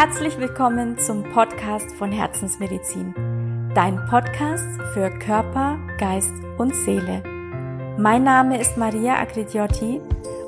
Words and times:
Herzlich 0.00 0.38
willkommen 0.38 0.96
zum 0.96 1.24
Podcast 1.24 1.90
von 1.96 2.12
Herzensmedizin, 2.12 3.14
dein 3.74 3.96
Podcast 4.08 4.80
für 4.94 5.10
Körper, 5.10 5.76
Geist 5.98 6.32
und 6.56 6.72
Seele. 6.72 7.20
Mein 7.98 8.22
Name 8.22 8.60
ist 8.60 8.76
Maria 8.76 9.16
Agridiotti 9.16 10.00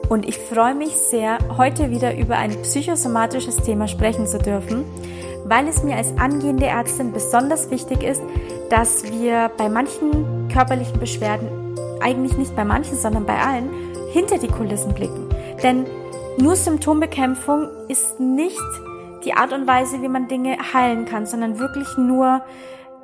und 0.09 0.29
ich 0.29 0.39
freue 0.39 0.77
mich 0.77 0.93
sehr, 0.93 1.39
heute 1.59 1.91
wieder 1.91 2.17
über 2.17 2.37
ein 2.37 2.63
psychosomatisches 2.63 3.57
Thema 3.57 3.89
sprechen 3.89 4.29
zu 4.29 4.39
dürfen, 4.39 4.85
weil 5.47 5.67
es 5.67 5.83
mir 5.83 5.97
als 5.97 6.17
angehende 6.17 6.67
Ärztin 6.67 7.11
besonders 7.11 7.73
wichtig 7.73 8.05
ist, 8.05 8.23
dass 8.69 9.03
wir 9.03 9.51
bei 9.59 9.69
manchen 9.69 10.47
körperlichen 10.47 11.01
Beschwerden, 11.01 11.49
eigentlich 12.01 12.39
nicht 12.39 12.55
bei 12.55 12.65
manchen, 12.65 12.97
sondern 12.97 13.27
bei 13.27 13.41
allen, 13.41 13.69
hinter 14.13 14.39
die 14.39 14.47
Kulissen 14.47 14.95
blicken. 14.95 15.29
Denn 15.61 15.87
nur 16.39 16.55
Symptombekämpfung 16.55 17.67
ist 17.89 18.21
nicht 18.21 18.61
die 19.25 19.35
Art 19.35 19.53
und 19.53 19.67
Weise, 19.67 20.03
wie 20.03 20.09
man 20.09 20.29
Dinge 20.29 20.57
heilen 20.73 21.05
kann, 21.05 21.27
sondern 21.27 21.59
wirklich 21.59 21.97
nur 21.97 22.43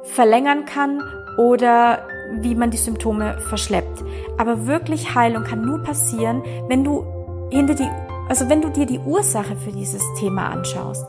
verlängern 0.02 0.65
kann 0.65 1.02
oder 1.37 2.06
wie 2.33 2.55
man 2.55 2.70
die 2.70 2.77
Symptome 2.77 3.39
verschleppt. 3.48 4.02
Aber 4.39 4.66
wirklich 4.66 5.15
Heilung 5.15 5.45
kann 5.45 5.65
nur 5.65 5.83
passieren, 5.83 6.42
wenn 6.69 6.84
du 6.84 7.05
hinter 7.51 7.75
die, 7.75 7.89
also 8.29 8.48
wenn 8.48 8.62
du 8.62 8.70
dir 8.70 8.87
die 8.87 8.98
Ursache 8.98 9.56
für 9.56 9.73
dieses 9.73 10.02
Thema 10.19 10.48
anschaust. 10.48 11.06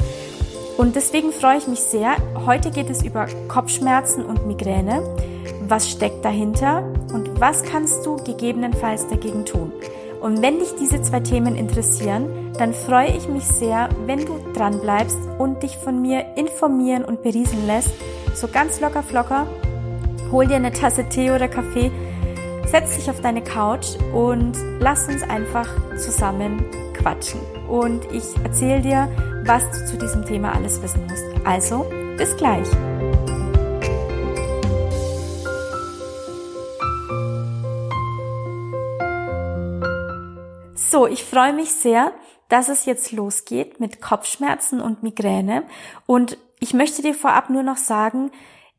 Und 0.78 0.96
deswegen 0.96 1.32
freue 1.32 1.58
ich 1.58 1.68
mich 1.68 1.80
sehr. 1.80 2.16
Heute 2.46 2.70
geht 2.70 2.90
es 2.90 3.04
über 3.04 3.26
Kopfschmerzen 3.48 4.24
und 4.24 4.46
Migräne. 4.46 5.02
Was 5.68 5.90
steckt 5.90 6.24
dahinter 6.24 6.84
und 7.14 7.42
was 7.42 7.64
kannst 7.64 8.06
du 8.06 8.18
gegebenenfalls 8.18 9.08
dagegen 9.08 9.44
tun? 9.44 9.72
Und 10.22 10.42
wenn 10.42 10.60
dich 10.60 10.76
diese 10.80 11.02
zwei 11.02 11.20
Themen 11.20 11.56
interessieren, 11.56 12.54
dann 12.58 12.74
freue 12.74 13.16
ich 13.16 13.28
mich 13.28 13.44
sehr, 13.46 13.90
wenn 14.06 14.26
du 14.26 14.40
dran 14.54 14.80
bleibst 14.80 15.18
und 15.38 15.64
dich 15.64 15.78
von 15.78 16.02
mir 16.02 16.26
informieren 16.36 17.06
und 17.06 17.22
berieseln 17.22 17.68
lässt. 17.68 17.92
So 18.34 18.48
ganz 18.48 18.80
locker 18.80 19.04
flocker. 19.04 19.48
Hol 20.32 20.48
dir 20.48 20.56
eine 20.56 20.74
Tasse 20.74 21.08
Tee 21.08 21.32
oder 21.32 21.48
Kaffee, 21.48 21.92
setz 22.66 22.98
dich 22.98 23.10
auf 23.10 23.22
deine 23.22 23.42
Couch 23.42 23.96
und 24.14 24.54
lass 24.80 25.08
uns 25.08 25.24
einfach 25.24 25.70
zusammen 25.98 26.66
quatschen. 26.94 27.40
Und 27.70 28.06
ich 28.12 28.24
erzähle 28.44 28.82
dir, 28.82 29.10
was 29.46 29.64
du 29.72 29.86
zu 29.86 29.98
diesem 29.98 30.26
Thema 30.26 30.54
alles 30.54 30.82
wissen 30.82 31.06
musst. 31.08 31.24
Also, 31.46 31.86
bis 32.18 32.36
gleich. 32.36 32.68
So, 40.90 41.06
ich 41.06 41.26
freue 41.26 41.52
mich 41.52 41.74
sehr, 41.74 42.14
dass 42.48 42.70
es 42.70 42.86
jetzt 42.86 43.12
losgeht 43.12 43.82
mit 43.82 44.02
Kopfschmerzen 44.02 44.80
und 44.80 45.04
Migräne. 45.04 45.66
Und 46.06 46.38
ich 46.62 46.74
möchte 46.74 47.02
dir 47.02 47.14
vorab 47.14 47.50
nur 47.50 47.62
noch 47.62 47.76
sagen, 47.76 48.32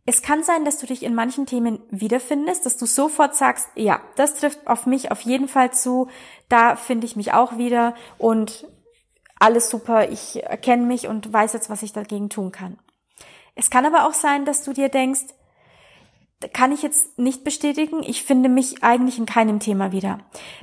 es 0.06 0.22
kann 0.22 0.42
sein, 0.42 0.64
dass 0.64 0.78
du 0.78 0.86
dich 0.86 1.02
in 1.02 1.14
manchen 1.14 1.44
Themen 1.44 1.80
wiederfindest, 1.90 2.64
dass 2.64 2.78
du 2.78 2.86
sofort 2.86 3.34
sagst, 3.34 3.68
ja, 3.74 4.00
das 4.16 4.36
trifft 4.36 4.66
auf 4.66 4.86
mich 4.86 5.12
auf 5.12 5.20
jeden 5.20 5.48
Fall 5.48 5.74
zu, 5.74 6.08
da 6.48 6.76
finde 6.76 7.04
ich 7.04 7.14
mich 7.14 7.34
auch 7.34 7.58
wieder 7.58 7.94
und 8.16 8.66
alles 9.38 9.68
super, 9.68 10.08
ich 10.08 10.42
erkenne 10.42 10.86
mich 10.86 11.08
und 11.08 11.30
weiß 11.30 11.52
jetzt, 11.52 11.68
was 11.68 11.82
ich 11.82 11.92
dagegen 11.92 12.30
tun 12.30 12.52
kann. 12.52 12.78
Es 13.54 13.68
kann 13.68 13.84
aber 13.84 14.06
auch 14.06 14.14
sein, 14.14 14.46
dass 14.46 14.64
du 14.64 14.72
dir 14.72 14.88
denkst, 14.88 15.26
kann 16.54 16.72
ich 16.72 16.80
jetzt 16.80 17.18
nicht 17.18 17.44
bestätigen, 17.44 18.02
ich 18.02 18.22
finde 18.22 18.48
mich 18.48 18.82
eigentlich 18.82 19.18
in 19.18 19.26
keinem 19.26 19.60
Thema 19.60 19.92
wieder. 19.92 20.20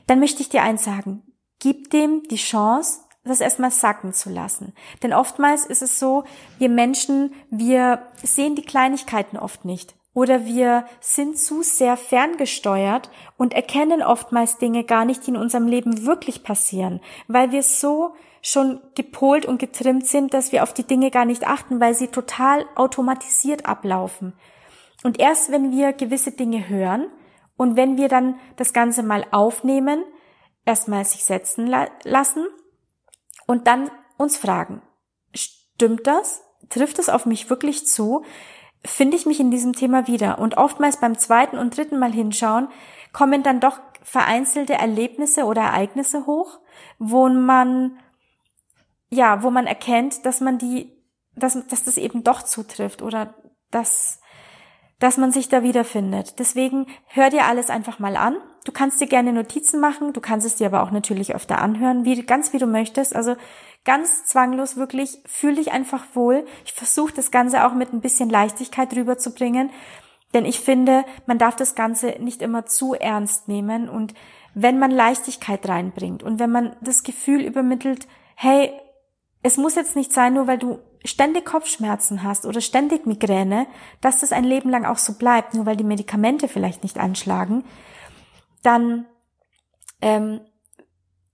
Dann 0.07 0.19
möchte 0.19 0.41
ich 0.41 0.49
dir 0.49 0.63
eins 0.63 0.83
sagen, 0.83 1.21
Gib 1.66 1.89
dem 1.89 2.21
die 2.27 2.35
Chance, 2.35 2.99
das 3.23 3.41
erstmal 3.41 3.71
sacken 3.71 4.13
zu 4.13 4.30
lassen. 4.30 4.75
Denn 5.02 5.13
oftmals 5.13 5.66
ist 5.66 5.81
es 5.81 5.97
so, 5.97 6.23
wir 6.59 6.70
Menschen, 6.70 7.33
wir 7.49 8.03
sehen 8.21 8.53
die 8.53 8.61
Kleinigkeiten 8.61 9.36
oft 9.36 9.65
nicht. 9.65 9.95
Oder 10.14 10.45
wir 10.45 10.86
sind 10.99 11.39
zu 11.39 11.64
sehr 11.64 11.98
ferngesteuert 11.98 13.09
und 13.36 13.55
erkennen 13.55 14.03
oftmals 14.03 14.59
Dinge 14.59 14.83
gar 14.83 15.05
nicht, 15.05 15.26
die 15.26 15.31
in 15.31 15.37
unserem 15.37 15.65
Leben 15.65 16.05
wirklich 16.05 16.43
passieren, 16.43 17.02
weil 17.27 17.52
wir 17.52 17.64
so 17.64 18.14
schon 18.43 18.80
gepolt 18.93 19.47
und 19.47 19.58
getrimmt 19.58 20.05
sind, 20.05 20.36
dass 20.36 20.52
wir 20.52 20.61
auf 20.61 20.71
die 20.71 20.86
Dinge 20.86 21.09
gar 21.09 21.26
nicht 21.26 21.47
achten, 21.47 21.80
weil 21.80 21.95
sie 21.95 22.09
total 22.09 22.64
automatisiert 22.76 23.65
ablaufen. 23.65 24.33
Und 25.03 25.20
erst 25.20 25.52
wenn 25.52 25.71
wir 25.71 25.93
gewisse 25.93 26.32
Dinge 26.32 26.70
hören 26.70 27.08
und 27.58 27.76
wenn 27.76 27.97
wir 27.97 28.08
dann 28.08 28.36
das 28.55 28.71
Ganze 28.71 29.02
mal 29.02 29.26
aufnehmen, 29.32 30.03
erstmal 30.65 31.05
sich 31.05 31.23
setzen 31.23 31.67
la 31.67 31.87
lassen 32.03 32.45
und 33.48 33.67
dann 33.67 33.92
uns 34.17 34.37
fragen, 34.37 34.81
stimmt 35.33 36.08
das? 36.08 36.42
Trifft 36.70 36.99
es 36.99 37.09
auf 37.09 37.26
mich 37.26 37.49
wirklich 37.49 37.86
zu? 37.86 38.23
Finde 38.83 39.17
ich 39.17 39.26
mich 39.26 39.39
in 39.39 39.52
diesem 39.52 39.73
Thema 39.73 40.08
wieder? 40.08 40.39
Und 40.39 40.58
oftmals 40.58 40.99
beim 40.99 41.17
zweiten 41.17 41.58
und 41.58 41.76
dritten 41.76 41.99
Mal 41.99 42.11
hinschauen, 42.11 42.70
kommen 43.14 43.43
dann 43.43 43.59
doch 43.59 43.80
vereinzelte 44.02 44.73
Erlebnisse 44.73 45.45
oder 45.45 45.61
Ereignisse 45.61 46.26
hoch, 46.26 46.59
wo 46.99 47.27
man, 47.30 47.97
ja, 49.09 49.42
wo 49.42 49.49
man 49.49 49.67
erkennt, 49.67 50.26
dass 50.26 50.42
man 50.42 50.58
die, 50.58 50.92
dass, 51.36 51.65
dass 51.67 51.83
das 51.83 51.97
eben 51.97 52.23
doch 52.23 52.43
zutrifft 52.43 53.02
oder 53.02 53.33
dass 53.71 54.20
dass 55.00 55.17
man 55.17 55.32
sich 55.32 55.50
da 55.50 55.64
wiederfindet. 55.64 56.39
Deswegen 56.39 56.88
hör 57.08 57.30
dir 57.30 57.45
alles 57.45 57.70
einfach 57.70 58.00
mal 58.00 58.16
an. 58.16 58.38
Du 58.64 58.72
kannst 58.72 59.00
dir 59.00 59.08
gerne 59.08 59.33
Notizen 59.33 59.80
machen, 59.80 60.14
du 60.14 60.22
kannst 60.22 60.48
es 60.48 60.56
dir 60.56 60.67
aber 60.67 60.82
auch 60.83 60.92
natürlich 60.92 61.36
öfter 61.36 61.61
anhören, 61.61 62.06
wie, 62.06 62.22
ganz 62.23 62.54
wie 62.54 62.58
du 62.58 62.66
möchtest. 62.66 63.16
Also 63.16 63.36
ganz 63.83 64.26
zwanglos 64.26 64.78
wirklich, 64.78 65.20
fühl 65.26 65.56
dich 65.56 65.72
einfach 65.72 66.04
wohl. 66.14 66.45
Ich 66.66 66.73
versuche 66.73 67.14
das 67.14 67.30
Ganze 67.32 67.66
auch 67.66 67.73
mit 67.73 67.94
ein 67.94 68.02
bisschen 68.02 68.30
Leichtigkeit 68.30 68.95
rüberzubringen, 68.95 69.70
denn 70.33 70.45
ich 70.45 70.60
finde, 70.60 71.06
man 71.27 71.38
darf 71.38 71.56
das 71.56 71.76
Ganze 71.76 72.16
nicht 72.20 72.42
immer 72.42 72.66
zu 72.66 72.94
ernst 72.94 73.48
nehmen 73.48 73.88
und 73.88 74.14
wenn 74.54 74.80
man 74.80 74.92
Leichtigkeit 74.92 75.67
reinbringt 75.67 76.23
und 76.23 76.39
wenn 76.39 76.52
man 76.52 76.76
das 76.82 77.04
Gefühl 77.04 77.42
übermittelt, 77.42 78.08
hey, 78.36 78.72
es 79.45 79.58
muss 79.58 79.76
jetzt 79.76 79.95
nicht 79.95 80.11
sein, 80.11 80.33
nur 80.33 80.48
weil 80.48 80.58
du 80.58 80.80
ständig 81.04 81.45
Kopfschmerzen 81.45 82.23
hast 82.23 82.48
oder 82.48 82.61
ständig 82.61 83.06
Migräne, 83.06 83.67
dass 84.02 84.22
das 84.22 84.32
ein 84.32 84.44
Leben 84.44 84.72
lang 84.72 84.86
auch 84.86 84.98
so 84.98 85.14
bleibt, 85.20 85.54
nur 85.54 85.67
weil 85.67 85.78
die 85.78 85.83
Medikamente 85.83 86.48
vielleicht 86.48 86.82
nicht 86.82 86.98
anschlagen, 86.98 87.64
dann 88.64 89.06
ähm, 90.02 90.42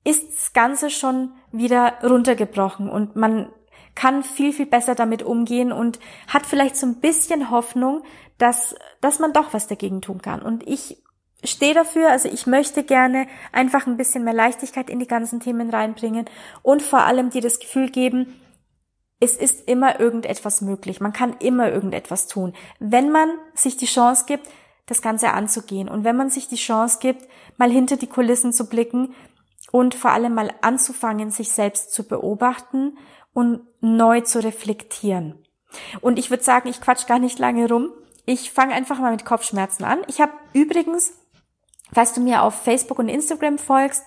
ist 0.04 0.30
das 0.30 0.52
Ganze 0.52 0.90
schon 0.90 1.32
wieder 1.54 2.00
runtergebrochen 2.04 2.90
und 2.90 3.16
man 3.16 3.48
kann 3.96 4.24
viel, 4.24 4.52
viel 4.52 4.66
besser 4.66 4.94
damit 4.94 5.24
umgehen 5.24 5.72
und 5.72 5.98
hat 6.28 6.46
vielleicht 6.46 6.76
so 6.76 6.88
ein 6.88 7.00
bisschen 7.00 7.50
Hoffnung, 7.50 8.04
dass, 8.38 8.76
dass 9.00 9.20
man 9.20 9.32
doch 9.32 9.54
was 9.54 9.68
dagegen 9.68 10.02
tun 10.02 10.22
kann. 10.22 10.42
Und 10.42 10.68
ich 10.68 11.02
stehe 11.44 11.74
dafür, 11.74 12.10
also 12.10 12.30
ich 12.30 12.48
möchte 12.48 12.84
gerne 12.84 13.28
einfach 13.52 13.88
ein 13.88 13.98
bisschen 13.98 14.24
mehr 14.24 14.34
Leichtigkeit 14.34 14.90
in 14.90 15.00
die 15.00 15.08
ganzen 15.08 15.40
Themen 15.40 15.70
reinbringen 15.70 16.26
und 16.62 16.82
vor 16.82 17.02
allem 17.02 17.30
dir 17.30 17.42
das 17.42 17.60
Gefühl 17.60 17.90
geben, 17.90 18.40
es 19.20 19.38
ist 19.38 19.68
immer 19.68 20.00
irgendetwas 20.00 20.62
möglich. 20.62 21.00
Man 21.00 21.14
kann 21.14 21.36
immer 21.40 21.72
irgendetwas 21.72 22.28
tun, 22.28 22.54
wenn 22.80 23.12
man 23.12 23.30
sich 23.54 23.78
die 23.78 23.86
Chance 23.86 24.26
gibt, 24.28 24.48
das 24.88 25.02
Ganze 25.02 25.32
anzugehen 25.32 25.88
und 25.88 26.04
wenn 26.04 26.18
man 26.18 26.30
sich 26.30 26.48
die 26.48 26.56
Chance 26.56 26.98
gibt, 27.00 27.28
mal 27.58 27.72
hinter 27.72 27.98
die 27.98 28.08
Kulissen 28.08 28.52
zu 28.52 28.68
blicken 28.68 29.14
und 29.72 29.96
vor 29.96 30.12
allem 30.12 30.34
mal 30.34 30.52
anzufangen, 30.62 31.32
sich 31.32 31.52
selbst 31.52 31.94
zu 31.94 32.08
beobachten 32.08 32.98
und 33.34 33.62
neu 33.80 34.22
zu 34.22 34.44
reflektieren. 34.44 35.36
Und 36.02 36.20
ich 36.20 36.30
würde 36.30 36.44
sagen, 36.44 36.68
ich 36.68 36.82
quatsch 36.82 37.08
gar 37.08 37.20
nicht 37.20 37.40
lange 37.40 37.70
rum. 37.70 37.92
Ich 38.26 38.52
fange 38.52 38.74
einfach 38.74 39.00
mal 39.00 39.12
mit 39.12 39.24
Kopfschmerzen 39.24 39.84
an. 39.84 40.00
Ich 40.08 40.20
habe 40.20 40.34
übrigens, 40.54 41.14
falls 41.94 42.14
du 42.14 42.22
mir 42.22 42.44
auf 42.44 42.56
Facebook 42.56 43.00
und 43.00 43.10
Instagram 43.10 43.58
folgst, 43.58 44.06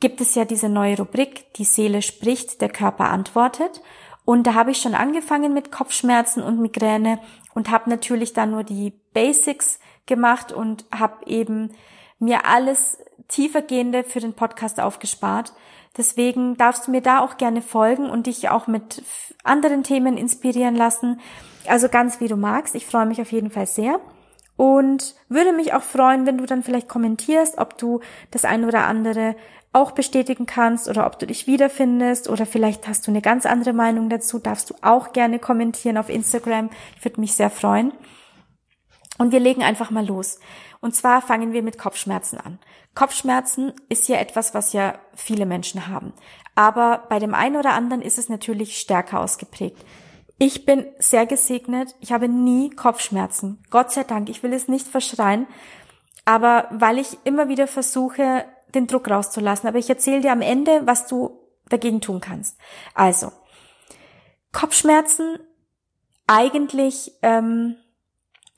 gibt 0.00 0.20
es 0.20 0.34
ja 0.34 0.44
diese 0.44 0.68
neue 0.68 0.98
Rubrik, 0.98 1.52
die 1.54 1.64
Seele 1.64 2.02
spricht, 2.02 2.60
der 2.60 2.68
Körper 2.68 3.10
antwortet. 3.10 3.80
Und 4.24 4.46
da 4.46 4.54
habe 4.54 4.70
ich 4.70 4.78
schon 4.78 4.94
angefangen 4.94 5.52
mit 5.52 5.70
Kopfschmerzen 5.70 6.42
und 6.42 6.60
Migräne 6.60 7.18
und 7.54 7.70
habe 7.70 7.90
natürlich 7.90 8.32
dann 8.32 8.50
nur 8.50 8.64
die 8.64 8.92
Basics 9.12 9.78
gemacht 10.06 10.52
und 10.52 10.84
habe 10.92 11.26
eben 11.26 11.72
mir 12.18 12.46
alles 12.46 12.98
tiefergehende 13.28 14.04
für 14.04 14.20
den 14.20 14.34
Podcast 14.34 14.80
aufgespart. 14.80 15.52
Deswegen 15.96 16.56
darfst 16.56 16.86
du 16.86 16.90
mir 16.90 17.02
da 17.02 17.20
auch 17.20 17.36
gerne 17.36 17.62
folgen 17.62 18.10
und 18.10 18.26
dich 18.26 18.48
auch 18.48 18.66
mit 18.66 19.02
anderen 19.44 19.84
Themen 19.84 20.16
inspirieren 20.16 20.74
lassen. 20.74 21.20
Also 21.66 21.88
ganz 21.88 22.20
wie 22.20 22.28
du 22.28 22.36
magst. 22.36 22.74
Ich 22.74 22.86
freue 22.86 23.06
mich 23.06 23.20
auf 23.20 23.30
jeden 23.30 23.50
Fall 23.50 23.66
sehr 23.66 24.00
und 24.56 25.14
würde 25.28 25.52
mich 25.52 25.72
auch 25.72 25.82
freuen, 25.82 26.26
wenn 26.26 26.38
du 26.38 26.46
dann 26.46 26.62
vielleicht 26.62 26.88
kommentierst, 26.88 27.58
ob 27.58 27.76
du 27.78 28.00
das 28.30 28.44
eine 28.44 28.66
oder 28.66 28.86
andere 28.86 29.34
auch 29.72 29.90
bestätigen 29.90 30.46
kannst 30.46 30.88
oder 30.88 31.04
ob 31.04 31.18
du 31.18 31.26
dich 31.26 31.48
wiederfindest 31.48 32.28
oder 32.28 32.46
vielleicht 32.46 32.86
hast 32.86 33.06
du 33.06 33.10
eine 33.10 33.20
ganz 33.20 33.44
andere 33.44 33.72
Meinung 33.72 34.08
dazu, 34.08 34.38
darfst 34.38 34.70
du 34.70 34.74
auch 34.82 35.12
gerne 35.12 35.40
kommentieren 35.40 35.98
auf 35.98 36.08
Instagram. 36.08 36.70
Ich 36.96 37.04
würde 37.04 37.20
mich 37.20 37.34
sehr 37.34 37.50
freuen. 37.50 37.92
Und 39.18 39.32
wir 39.32 39.40
legen 39.40 39.62
einfach 39.62 39.90
mal 39.90 40.06
los. 40.06 40.38
Und 40.80 40.94
zwar 40.94 41.22
fangen 41.22 41.52
wir 41.52 41.62
mit 41.62 41.78
Kopfschmerzen 41.78 42.38
an. 42.38 42.58
Kopfschmerzen 42.94 43.72
ist 43.88 44.08
ja 44.08 44.16
etwas, 44.16 44.54
was 44.54 44.72
ja 44.72 44.94
viele 45.14 45.46
Menschen 45.46 45.88
haben. 45.88 46.12
Aber 46.54 47.04
bei 47.08 47.18
dem 47.18 47.34
einen 47.34 47.56
oder 47.56 47.72
anderen 47.72 48.02
ist 48.02 48.18
es 48.18 48.28
natürlich 48.28 48.78
stärker 48.78 49.20
ausgeprägt. 49.20 49.84
Ich 50.38 50.64
bin 50.64 50.86
sehr 50.98 51.26
gesegnet. 51.26 51.94
Ich 52.00 52.12
habe 52.12 52.28
nie 52.28 52.70
Kopfschmerzen. 52.70 53.62
Gott 53.70 53.92
sei 53.92 54.04
Dank. 54.04 54.28
Ich 54.28 54.42
will 54.42 54.52
es 54.52 54.68
nicht 54.68 54.86
verschreien. 54.86 55.46
Aber 56.24 56.68
weil 56.70 56.98
ich 56.98 57.18
immer 57.24 57.48
wieder 57.48 57.66
versuche, 57.66 58.44
den 58.74 58.86
Druck 58.86 59.08
rauszulassen. 59.08 59.68
Aber 59.68 59.78
ich 59.78 59.88
erzähle 59.88 60.20
dir 60.20 60.32
am 60.32 60.40
Ende, 60.40 60.86
was 60.86 61.06
du 61.06 61.38
dagegen 61.68 62.00
tun 62.00 62.20
kannst. 62.20 62.58
Also, 62.94 63.32
Kopfschmerzen 64.52 65.38
eigentlich 66.26 67.12
ähm, 67.22 67.76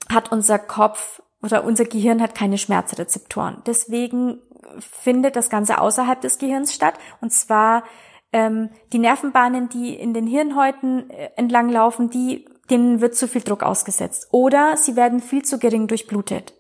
hat 0.09 0.33
unser 0.33 0.59
Kopf 0.59 1.23
oder 1.43 1.65
unser 1.65 1.85
Gehirn 1.85 2.23
hat 2.23 2.35
keine 2.35 2.59
Schmerzrezeptoren. 2.59 3.63
Deswegen 3.67 4.41
findet 4.79 5.37
das 5.37 5.51
Ganze 5.51 5.81
außerhalb 5.81 6.21
des 6.21 6.39
Gehirns 6.39 6.75
statt. 6.75 6.95
Und 7.21 7.33
zwar 7.33 7.85
ähm, 8.33 8.71
die 8.93 8.99
Nervenbahnen, 8.99 9.69
die 9.69 9.95
in 9.95 10.15
den 10.15 10.27
Hirnhäuten 10.27 11.11
äh, 11.11 11.31
entlang 11.37 11.69
laufen, 11.69 12.11
die, 12.11 12.45
denen 12.71 13.01
wird 13.01 13.15
zu 13.15 13.29
viel 13.29 13.43
Druck 13.43 13.63
ausgesetzt. 13.63 14.29
Oder 14.31 14.77
sie 14.77 14.97
werden 14.97 15.21
viel 15.21 15.43
zu 15.43 15.59
gering 15.59 15.87
durchblutet. 15.87 16.55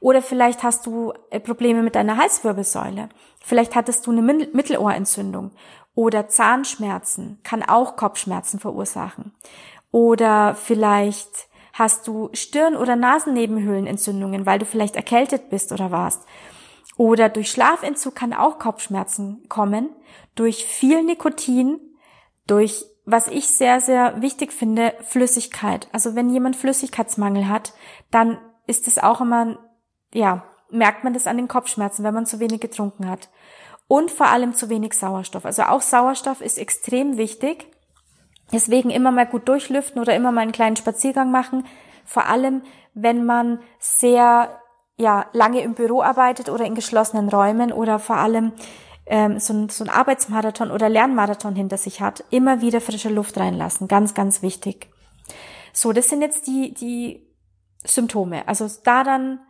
Oder 0.00 0.20
vielleicht 0.20 0.62
hast 0.62 0.86
du 0.86 1.12
äh, 1.30 1.40
Probleme 1.40 1.82
mit 1.82 1.94
deiner 1.94 2.16
Halswirbelsäule. 2.16 3.08
Vielleicht 3.42 3.74
hattest 3.74 4.06
du 4.06 4.10
eine 4.10 4.22
Mittelohrentzündung. 4.22 5.52
Oder 5.94 6.28
Zahnschmerzen 6.28 7.38
kann 7.44 7.62
auch 7.62 7.96
Kopfschmerzen 7.96 8.58
verursachen. 8.58 9.32
Oder 9.92 10.54
vielleicht 10.56 11.48
hast 11.72 12.06
du 12.06 12.30
Stirn- 12.32 12.76
oder 12.76 12.96
Nasennebenhöhlenentzündungen, 12.96 14.44
weil 14.44 14.58
du 14.58 14.64
vielleicht 14.64 14.96
erkältet 14.96 15.50
bist 15.50 15.72
oder 15.72 15.90
warst. 15.90 16.22
Oder 16.96 17.28
durch 17.28 17.50
Schlafentzug 17.50 18.14
kann 18.14 18.32
auch 18.32 18.58
Kopfschmerzen 18.58 19.48
kommen, 19.48 19.90
durch 20.34 20.64
viel 20.64 21.02
Nikotin, 21.02 21.80
durch, 22.46 22.84
was 23.04 23.28
ich 23.28 23.48
sehr, 23.48 23.80
sehr 23.80 24.20
wichtig 24.22 24.52
finde, 24.52 24.94
Flüssigkeit. 25.02 25.88
Also 25.92 26.14
wenn 26.14 26.30
jemand 26.30 26.56
Flüssigkeitsmangel 26.56 27.48
hat, 27.48 27.72
dann 28.10 28.38
ist 28.66 28.86
es 28.86 28.98
auch 28.98 29.20
immer, 29.20 29.58
ja, 30.12 30.44
merkt 30.70 31.04
man 31.04 31.14
das 31.14 31.26
an 31.26 31.36
den 31.36 31.48
Kopfschmerzen, 31.48 32.04
wenn 32.04 32.14
man 32.14 32.26
zu 32.26 32.40
wenig 32.40 32.60
getrunken 32.60 33.08
hat. 33.08 33.28
Und 33.86 34.10
vor 34.10 34.28
allem 34.28 34.54
zu 34.54 34.70
wenig 34.70 34.94
Sauerstoff. 34.94 35.44
Also 35.44 35.64
auch 35.64 35.82
Sauerstoff 35.82 36.40
ist 36.40 36.58
extrem 36.58 37.18
wichtig. 37.18 37.66
Deswegen 38.52 38.90
immer 38.90 39.10
mal 39.10 39.26
gut 39.26 39.48
durchlüften 39.48 40.00
oder 40.00 40.14
immer 40.14 40.32
mal 40.32 40.42
einen 40.42 40.52
kleinen 40.52 40.76
Spaziergang 40.76 41.30
machen. 41.30 41.66
Vor 42.04 42.26
allem, 42.26 42.62
wenn 42.94 43.24
man 43.24 43.60
sehr 43.78 44.60
ja, 44.96 45.26
lange 45.32 45.60
im 45.60 45.74
Büro 45.74 46.02
arbeitet 46.02 46.48
oder 46.48 46.64
in 46.64 46.74
geschlossenen 46.74 47.28
Räumen 47.28 47.72
oder 47.72 47.98
vor 47.98 48.16
allem 48.16 48.52
ähm, 49.06 49.38
so, 49.38 49.52
ein, 49.52 49.68
so 49.68 49.84
ein 49.84 49.90
Arbeitsmarathon 49.90 50.70
oder 50.70 50.88
Lernmarathon 50.88 51.54
hinter 51.54 51.76
sich 51.76 52.00
hat, 52.00 52.24
immer 52.30 52.60
wieder 52.60 52.80
frische 52.80 53.10
Luft 53.10 53.36
reinlassen. 53.36 53.88
Ganz, 53.88 54.14
ganz 54.14 54.42
wichtig. 54.42 54.88
So, 55.72 55.92
das 55.92 56.08
sind 56.08 56.22
jetzt 56.22 56.46
die, 56.46 56.72
die 56.72 57.26
Symptome. 57.84 58.46
Also 58.46 58.68
daran 58.84 59.40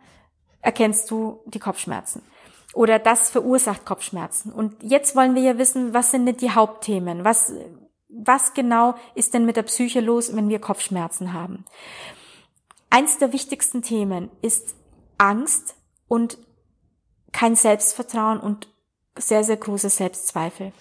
erkennst 0.61 1.09
du 1.11 1.41
die 1.45 1.59
Kopfschmerzen. 1.59 2.23
Oder 2.73 2.99
das 2.99 3.29
verursacht 3.29 3.85
Kopfschmerzen. 3.85 4.51
Und 4.51 4.75
jetzt 4.81 5.15
wollen 5.15 5.35
wir 5.35 5.41
ja 5.43 5.57
wissen, 5.57 5.93
was 5.93 6.11
sind 6.11 6.25
denn 6.25 6.37
die 6.37 6.51
Hauptthemen? 6.51 7.23
Was, 7.23 7.53
was 8.09 8.53
genau 8.53 8.95
ist 9.13 9.33
denn 9.33 9.45
mit 9.45 9.55
der 9.55 9.63
Psyche 9.63 10.01
los, 10.01 10.35
wenn 10.35 10.49
wir 10.49 10.59
Kopfschmerzen 10.59 11.31
haben? 11.31 11.63
Eins 12.89 13.17
der 13.17 13.31
wichtigsten 13.31 13.81
Themen 13.81 14.29
ist 14.41 14.75
Angst 15.17 15.75
und 16.07 16.37
kein 17.31 17.55
Selbstvertrauen 17.55 18.39
und 18.39 18.67
sehr, 19.17 19.43
sehr 19.43 19.57
große 19.57 19.89
Selbstzweifel. 19.89 20.71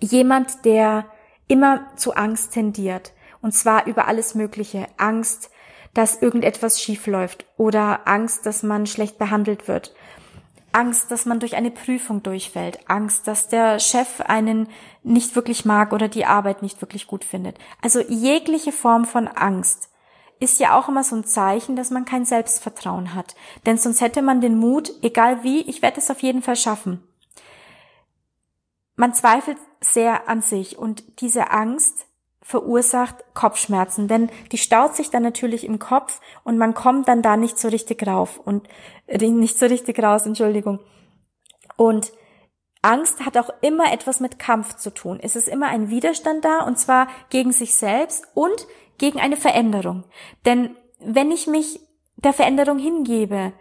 Jemand, 0.00 0.64
der 0.64 1.06
immer 1.48 1.86
zu 1.96 2.14
Angst 2.14 2.52
tendiert, 2.52 3.12
und 3.42 3.52
zwar 3.52 3.86
über 3.86 4.08
alles 4.08 4.34
Mögliche. 4.34 4.88
Angst, 4.96 5.50
dass 5.94 6.20
irgendetwas 6.20 6.80
schief 6.80 7.06
läuft 7.06 7.46
oder 7.56 8.06
Angst, 8.06 8.44
dass 8.46 8.62
man 8.62 8.86
schlecht 8.86 9.18
behandelt 9.18 9.68
wird 9.68 9.94
Angst, 10.76 11.10
dass 11.10 11.24
man 11.24 11.40
durch 11.40 11.56
eine 11.56 11.70
Prüfung 11.70 12.22
durchfällt, 12.22 12.90
Angst, 12.90 13.26
dass 13.26 13.48
der 13.48 13.78
Chef 13.78 14.20
einen 14.20 14.68
nicht 15.02 15.34
wirklich 15.34 15.64
mag 15.64 15.94
oder 15.94 16.06
die 16.06 16.26
Arbeit 16.26 16.60
nicht 16.60 16.82
wirklich 16.82 17.06
gut 17.06 17.24
findet. 17.24 17.56
Also 17.80 18.00
jegliche 18.00 18.72
Form 18.72 19.06
von 19.06 19.26
Angst 19.26 19.88
ist 20.38 20.60
ja 20.60 20.78
auch 20.78 20.88
immer 20.88 21.04
so 21.04 21.16
ein 21.16 21.24
Zeichen, 21.24 21.76
dass 21.76 21.90
man 21.90 22.04
kein 22.04 22.24
Selbstvertrauen 22.24 23.14
hat. 23.14 23.34
Denn 23.64 23.78
sonst 23.78 24.00
hätte 24.00 24.22
man 24.22 24.40
den 24.40 24.58
Mut, 24.58 24.92
egal 25.02 25.42
wie, 25.42 25.62
ich 25.62 25.82
werde 25.82 26.00
es 26.00 26.10
auf 26.10 26.20
jeden 26.20 26.42
Fall 26.42 26.56
schaffen. 26.56 27.02
Man 28.96 29.14
zweifelt 29.14 29.58
sehr 29.80 30.28
an 30.28 30.42
sich 30.42 30.78
und 30.78 31.20
diese 31.20 31.50
Angst 31.50 32.06
verursacht 32.42 33.16
Kopfschmerzen, 33.34 34.08
denn 34.08 34.30
die 34.52 34.58
staut 34.58 34.94
sich 34.94 35.10
dann 35.10 35.22
natürlich 35.22 35.64
im 35.64 35.78
Kopf 35.78 36.20
und 36.44 36.58
man 36.58 36.74
kommt 36.74 37.08
dann 37.08 37.20
da 37.20 37.36
nicht 37.36 37.58
so 37.58 37.68
richtig 37.68 38.06
rauf 38.06 38.38
und 38.38 38.68
äh, 39.06 39.18
nicht 39.28 39.58
so 39.58 39.66
richtig 39.66 40.00
raus, 40.00 40.26
Entschuldigung. 40.26 40.78
Und 41.76 42.12
Angst 42.82 43.26
hat 43.26 43.36
auch 43.36 43.50
immer 43.62 43.92
etwas 43.92 44.20
mit 44.20 44.38
Kampf 44.38 44.76
zu 44.76 44.94
tun. 44.94 45.18
Es 45.20 45.34
ist 45.34 45.48
immer 45.48 45.66
ein 45.66 45.90
Widerstand 45.90 46.44
da 46.44 46.60
und 46.60 46.78
zwar 46.78 47.08
gegen 47.30 47.50
sich 47.50 47.74
selbst 47.74 48.28
und 48.34 48.66
gegen 48.98 49.20
eine 49.20 49.36
Veränderung. 49.36 50.04
Denn 50.44 50.76
wenn 51.00 51.30
ich 51.30 51.46
mich 51.46 51.80
der 52.16 52.32
Veränderung 52.32 52.78
hingebe, 52.78 53.52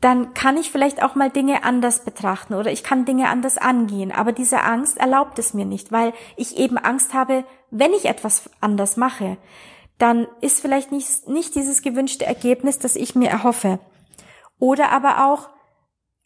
dann 0.00 0.32
kann 0.32 0.56
ich 0.56 0.70
vielleicht 0.70 1.02
auch 1.02 1.14
mal 1.14 1.30
Dinge 1.30 1.62
anders 1.62 2.04
betrachten 2.04 2.54
oder 2.54 2.72
ich 2.72 2.82
kann 2.82 3.04
Dinge 3.04 3.28
anders 3.28 3.58
angehen. 3.58 4.12
Aber 4.12 4.32
diese 4.32 4.62
Angst 4.62 4.96
erlaubt 4.96 5.38
es 5.38 5.52
mir 5.52 5.66
nicht, 5.66 5.92
weil 5.92 6.14
ich 6.36 6.56
eben 6.56 6.78
Angst 6.78 7.12
habe, 7.12 7.44
wenn 7.70 7.92
ich 7.92 8.06
etwas 8.06 8.48
anders 8.60 8.96
mache, 8.96 9.36
dann 9.98 10.26
ist 10.40 10.60
vielleicht 10.60 10.90
nicht, 10.92 11.28
nicht 11.28 11.54
dieses 11.54 11.82
gewünschte 11.82 12.24
Ergebnis, 12.24 12.78
das 12.78 12.96
ich 12.96 13.14
mir 13.14 13.28
erhoffe. 13.28 13.78
Oder 14.58 14.90
aber 14.90 15.26
auch 15.26 15.50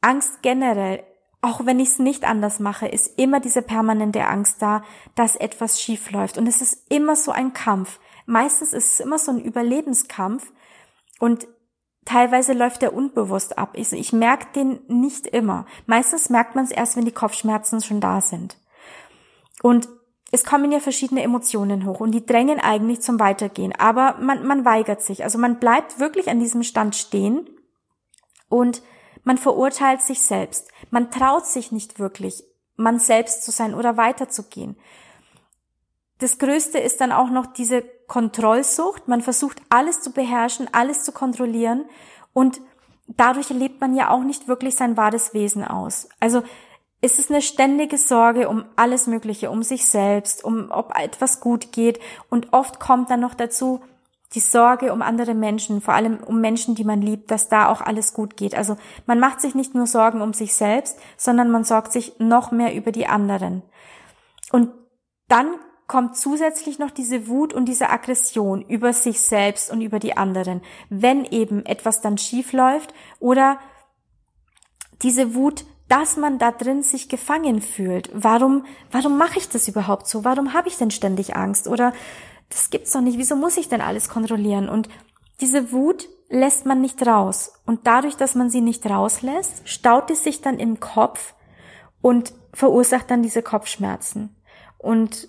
Angst 0.00 0.42
generell. 0.42 1.02
Auch 1.40 1.66
wenn 1.66 1.80
ich 1.80 1.88
es 1.88 1.98
nicht 1.98 2.24
anders 2.24 2.60
mache, 2.60 2.86
ist 2.86 3.18
immer 3.18 3.40
diese 3.40 3.60
permanente 3.60 4.26
Angst 4.26 4.62
da, 4.62 4.82
dass 5.16 5.34
etwas 5.34 5.80
schief 5.80 6.10
läuft. 6.12 6.38
Und 6.38 6.46
es 6.46 6.62
ist 6.62 6.90
immer 6.90 7.16
so 7.16 7.32
ein 7.32 7.52
Kampf. 7.52 7.98
Meistens 8.26 8.72
ist 8.72 8.94
es 8.94 9.00
immer 9.00 9.18
so 9.18 9.32
ein 9.32 9.40
Überlebenskampf. 9.40 10.52
Und 11.18 11.46
Teilweise 12.04 12.52
läuft 12.52 12.82
er 12.82 12.92
unbewusst 12.92 13.56
ab. 13.56 13.70
Ich, 13.74 13.92
ich 13.92 14.12
merke 14.12 14.46
den 14.54 14.80
nicht 14.88 15.26
immer. 15.26 15.64
Meistens 15.86 16.28
merkt 16.28 16.54
man 16.54 16.64
es 16.64 16.70
erst, 16.70 16.96
wenn 16.96 17.06
die 17.06 17.12
Kopfschmerzen 17.12 17.80
schon 17.80 18.00
da 18.00 18.20
sind. 18.20 18.58
Und 19.62 19.88
es 20.30 20.44
kommen 20.44 20.70
ja 20.70 20.80
verschiedene 20.80 21.22
Emotionen 21.22 21.86
hoch 21.86 22.00
und 22.00 22.10
die 22.12 22.26
drängen 22.26 22.60
eigentlich 22.60 23.00
zum 23.00 23.20
Weitergehen. 23.20 23.72
Aber 23.78 24.18
man, 24.20 24.46
man 24.46 24.64
weigert 24.64 25.00
sich. 25.00 25.24
Also 25.24 25.38
man 25.38 25.58
bleibt 25.60 25.98
wirklich 25.98 26.28
an 26.28 26.40
diesem 26.40 26.62
Stand 26.62 26.94
stehen 26.94 27.48
und 28.48 28.82
man 29.22 29.38
verurteilt 29.38 30.02
sich 30.02 30.20
selbst. 30.20 30.68
Man 30.90 31.10
traut 31.10 31.46
sich 31.46 31.72
nicht 31.72 31.98
wirklich, 31.98 32.44
man 32.76 32.98
selbst 32.98 33.44
zu 33.44 33.50
sein 33.50 33.74
oder 33.74 33.96
weiterzugehen. 33.96 34.76
Das 36.18 36.38
Größte 36.38 36.78
ist 36.78 37.00
dann 37.00 37.12
auch 37.12 37.30
noch 37.30 37.46
diese 37.46 37.84
Kontrollsucht. 38.06 39.08
Man 39.08 39.20
versucht 39.20 39.62
alles 39.68 40.00
zu 40.00 40.12
beherrschen, 40.12 40.68
alles 40.72 41.04
zu 41.04 41.12
kontrollieren 41.12 41.84
und 42.32 42.60
dadurch 43.06 43.50
erlebt 43.50 43.80
man 43.80 43.94
ja 43.94 44.10
auch 44.10 44.22
nicht 44.22 44.48
wirklich 44.48 44.76
sein 44.76 44.96
wahres 44.96 45.34
Wesen 45.34 45.64
aus. 45.64 46.08
Also 46.20 46.42
es 47.00 47.18
ist 47.18 47.30
eine 47.30 47.42
ständige 47.42 47.98
Sorge 47.98 48.48
um 48.48 48.64
alles 48.76 49.06
Mögliche, 49.06 49.50
um 49.50 49.62
sich 49.62 49.86
selbst, 49.86 50.42
um 50.42 50.70
ob 50.70 50.96
etwas 50.98 51.40
gut 51.40 51.72
geht 51.72 52.00
und 52.30 52.52
oft 52.52 52.80
kommt 52.80 53.10
dann 53.10 53.20
noch 53.20 53.34
dazu 53.34 53.80
die 54.34 54.40
Sorge 54.40 54.92
um 54.92 55.02
andere 55.02 55.34
Menschen, 55.34 55.80
vor 55.80 55.94
allem 55.94 56.18
um 56.18 56.40
Menschen, 56.40 56.74
die 56.74 56.84
man 56.84 57.00
liebt, 57.00 57.30
dass 57.30 57.48
da 57.48 57.68
auch 57.68 57.80
alles 57.80 58.14
gut 58.14 58.36
geht. 58.36 58.54
Also 58.54 58.76
man 59.06 59.20
macht 59.20 59.40
sich 59.40 59.54
nicht 59.54 59.74
nur 59.74 59.86
Sorgen 59.86 60.22
um 60.22 60.32
sich 60.32 60.54
selbst, 60.54 60.98
sondern 61.16 61.50
man 61.50 61.64
sorgt 61.64 61.92
sich 61.92 62.18
noch 62.18 62.50
mehr 62.50 62.74
über 62.74 62.90
die 62.90 63.06
anderen. 63.06 63.62
Und 64.50 64.70
dann 65.28 65.48
kommt 65.86 66.16
zusätzlich 66.16 66.78
noch 66.78 66.90
diese 66.90 67.28
Wut 67.28 67.52
und 67.52 67.66
diese 67.66 67.90
Aggression 67.90 68.62
über 68.62 68.92
sich 68.92 69.20
selbst 69.20 69.70
und 69.70 69.80
über 69.80 69.98
die 69.98 70.16
anderen, 70.16 70.62
wenn 70.88 71.24
eben 71.24 71.64
etwas 71.66 72.00
dann 72.00 72.18
schief 72.18 72.52
läuft 72.52 72.94
oder 73.20 73.58
diese 75.02 75.34
Wut, 75.34 75.64
dass 75.88 76.16
man 76.16 76.38
da 76.38 76.50
drin 76.50 76.82
sich 76.82 77.08
gefangen 77.08 77.60
fühlt. 77.60 78.10
Warum, 78.14 78.64
warum 78.90 79.18
mache 79.18 79.38
ich 79.38 79.48
das 79.48 79.68
überhaupt 79.68 80.06
so? 80.06 80.24
Warum 80.24 80.54
habe 80.54 80.68
ich 80.68 80.78
denn 80.78 80.90
ständig 80.90 81.36
Angst? 81.36 81.68
Oder 81.68 81.92
das 82.48 82.70
gibt's 82.70 82.92
doch 82.92 83.02
nicht. 83.02 83.18
Wieso 83.18 83.36
muss 83.36 83.56
ich 83.58 83.68
denn 83.68 83.82
alles 83.82 84.08
kontrollieren? 84.08 84.68
Und 84.68 84.88
diese 85.40 85.72
Wut 85.72 86.08
lässt 86.30 86.64
man 86.64 86.80
nicht 86.80 87.06
raus. 87.06 87.52
Und 87.66 87.86
dadurch, 87.86 88.16
dass 88.16 88.34
man 88.34 88.48
sie 88.48 88.62
nicht 88.62 88.86
rauslässt, 88.86 89.68
staut 89.68 90.10
es 90.10 90.24
sich 90.24 90.40
dann 90.40 90.58
im 90.58 90.80
Kopf 90.80 91.34
und 92.00 92.32
verursacht 92.54 93.10
dann 93.10 93.22
diese 93.22 93.42
Kopfschmerzen. 93.42 94.34
Und 94.78 95.28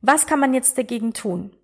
was 0.00 0.26
kann 0.26 0.40
man 0.40 0.54
jetzt 0.54 0.78
dagegen 0.78 1.12
tun? 1.12 1.56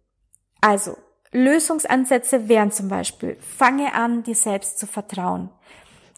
Also, 0.61 0.97
Lösungsansätze 1.33 2.49
wären 2.49 2.71
zum 2.71 2.89
Beispiel, 2.89 3.37
fange 3.41 3.95
an, 3.95 4.23
dir 4.23 4.35
selbst 4.35 4.79
zu 4.79 4.87
vertrauen. 4.87 5.51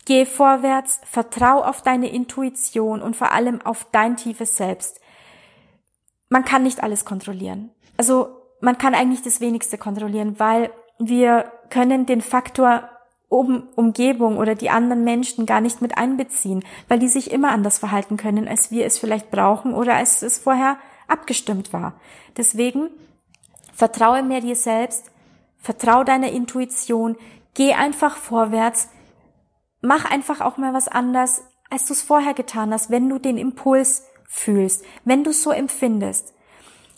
Geh 0.05 0.25
vorwärts, 0.25 1.01
vertrau 1.05 1.63
auf 1.63 1.83
deine 1.83 2.13
Intuition 2.13 3.03
und 3.03 3.17
vor 3.17 3.33
allem 3.33 3.61
auf 3.63 3.89
dein 3.91 4.17
tiefes 4.17 4.57
Selbst. 4.57 5.01
Man 6.29 6.45
kann 6.45 6.63
nicht 6.63 6.83
alles 6.83 7.05
kontrollieren. 7.05 7.71
Also 7.97 8.29
man 8.61 8.79
kann 8.79 8.95
eigentlich 8.95 9.23
das 9.23 9.41
wenigste 9.41 9.79
kontrollieren, 9.79 10.39
weil 10.39 10.71
wir 10.99 11.51
können 11.71 12.07
den 12.07 12.21
Faktor 12.21 12.89
um 13.29 13.69
Umgebung 13.75 14.39
oder 14.39 14.55
die 14.55 14.71
anderen 14.71 15.03
Menschen 15.03 15.47
gar 15.47 15.61
nicht 15.61 15.83
mit 15.83 15.99
einbeziehen, 15.99 16.65
weil 16.89 16.99
die 16.99 17.09
sich 17.09 17.33
immer 17.33 17.51
anders 17.51 17.79
verhalten 17.79 18.17
können, 18.17 18.47
als 18.47 18.71
wir 18.71 18.87
es 18.87 18.99
vielleicht 18.99 19.31
brauchen 19.31 19.75
oder 19.75 19.97
als 19.97 20.23
es 20.23 20.39
vorher 20.39 20.79
abgestimmt 21.09 21.73
war. 21.73 22.01
Deswegen 22.37 22.91
vertraue 23.73 24.23
mehr 24.23 24.41
dir 24.41 24.57
selbst, 24.57 25.11
vertraue 25.59 26.05
deiner 26.05 26.31
Intuition, 26.31 27.17
geh 27.55 27.75
einfach 27.75 28.17
vorwärts, 28.17 28.89
mach 29.81 30.05
einfach 30.05 30.41
auch 30.41 30.57
mal 30.57 30.75
was 30.75 30.89
anders, 30.89 31.43
als 31.71 31.87
du 31.87 31.93
es 31.93 32.03
vorher 32.03 32.35
getan 32.35 32.73
hast, 32.73 32.91
wenn 32.91 33.09
du 33.09 33.19
den 33.19 33.39
Impuls 33.39 34.05
fühlst, 34.29 34.85
wenn 35.05 35.25
du 35.25 35.31
es 35.31 35.43
so 35.43 35.51
empfindest. 35.51 36.35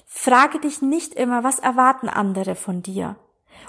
Frage 0.06 0.58
dich 0.58 0.82
nicht 0.82 1.14
immer, 1.14 1.44
was 1.44 1.58
erwarten 1.58 2.08
andere 2.08 2.54
von 2.54 2.82
dir? 2.82 3.16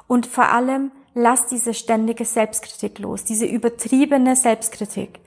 Und 0.08 0.26
vor 0.26 0.50
allem, 0.50 0.92
lass 1.14 1.48
diese 1.48 1.74
ständige 1.74 2.26
Selbstkritik 2.26 3.00
los, 3.00 3.24
diese 3.24 3.46
übertriebene 3.46 4.36
Selbstkritik. 4.36 5.20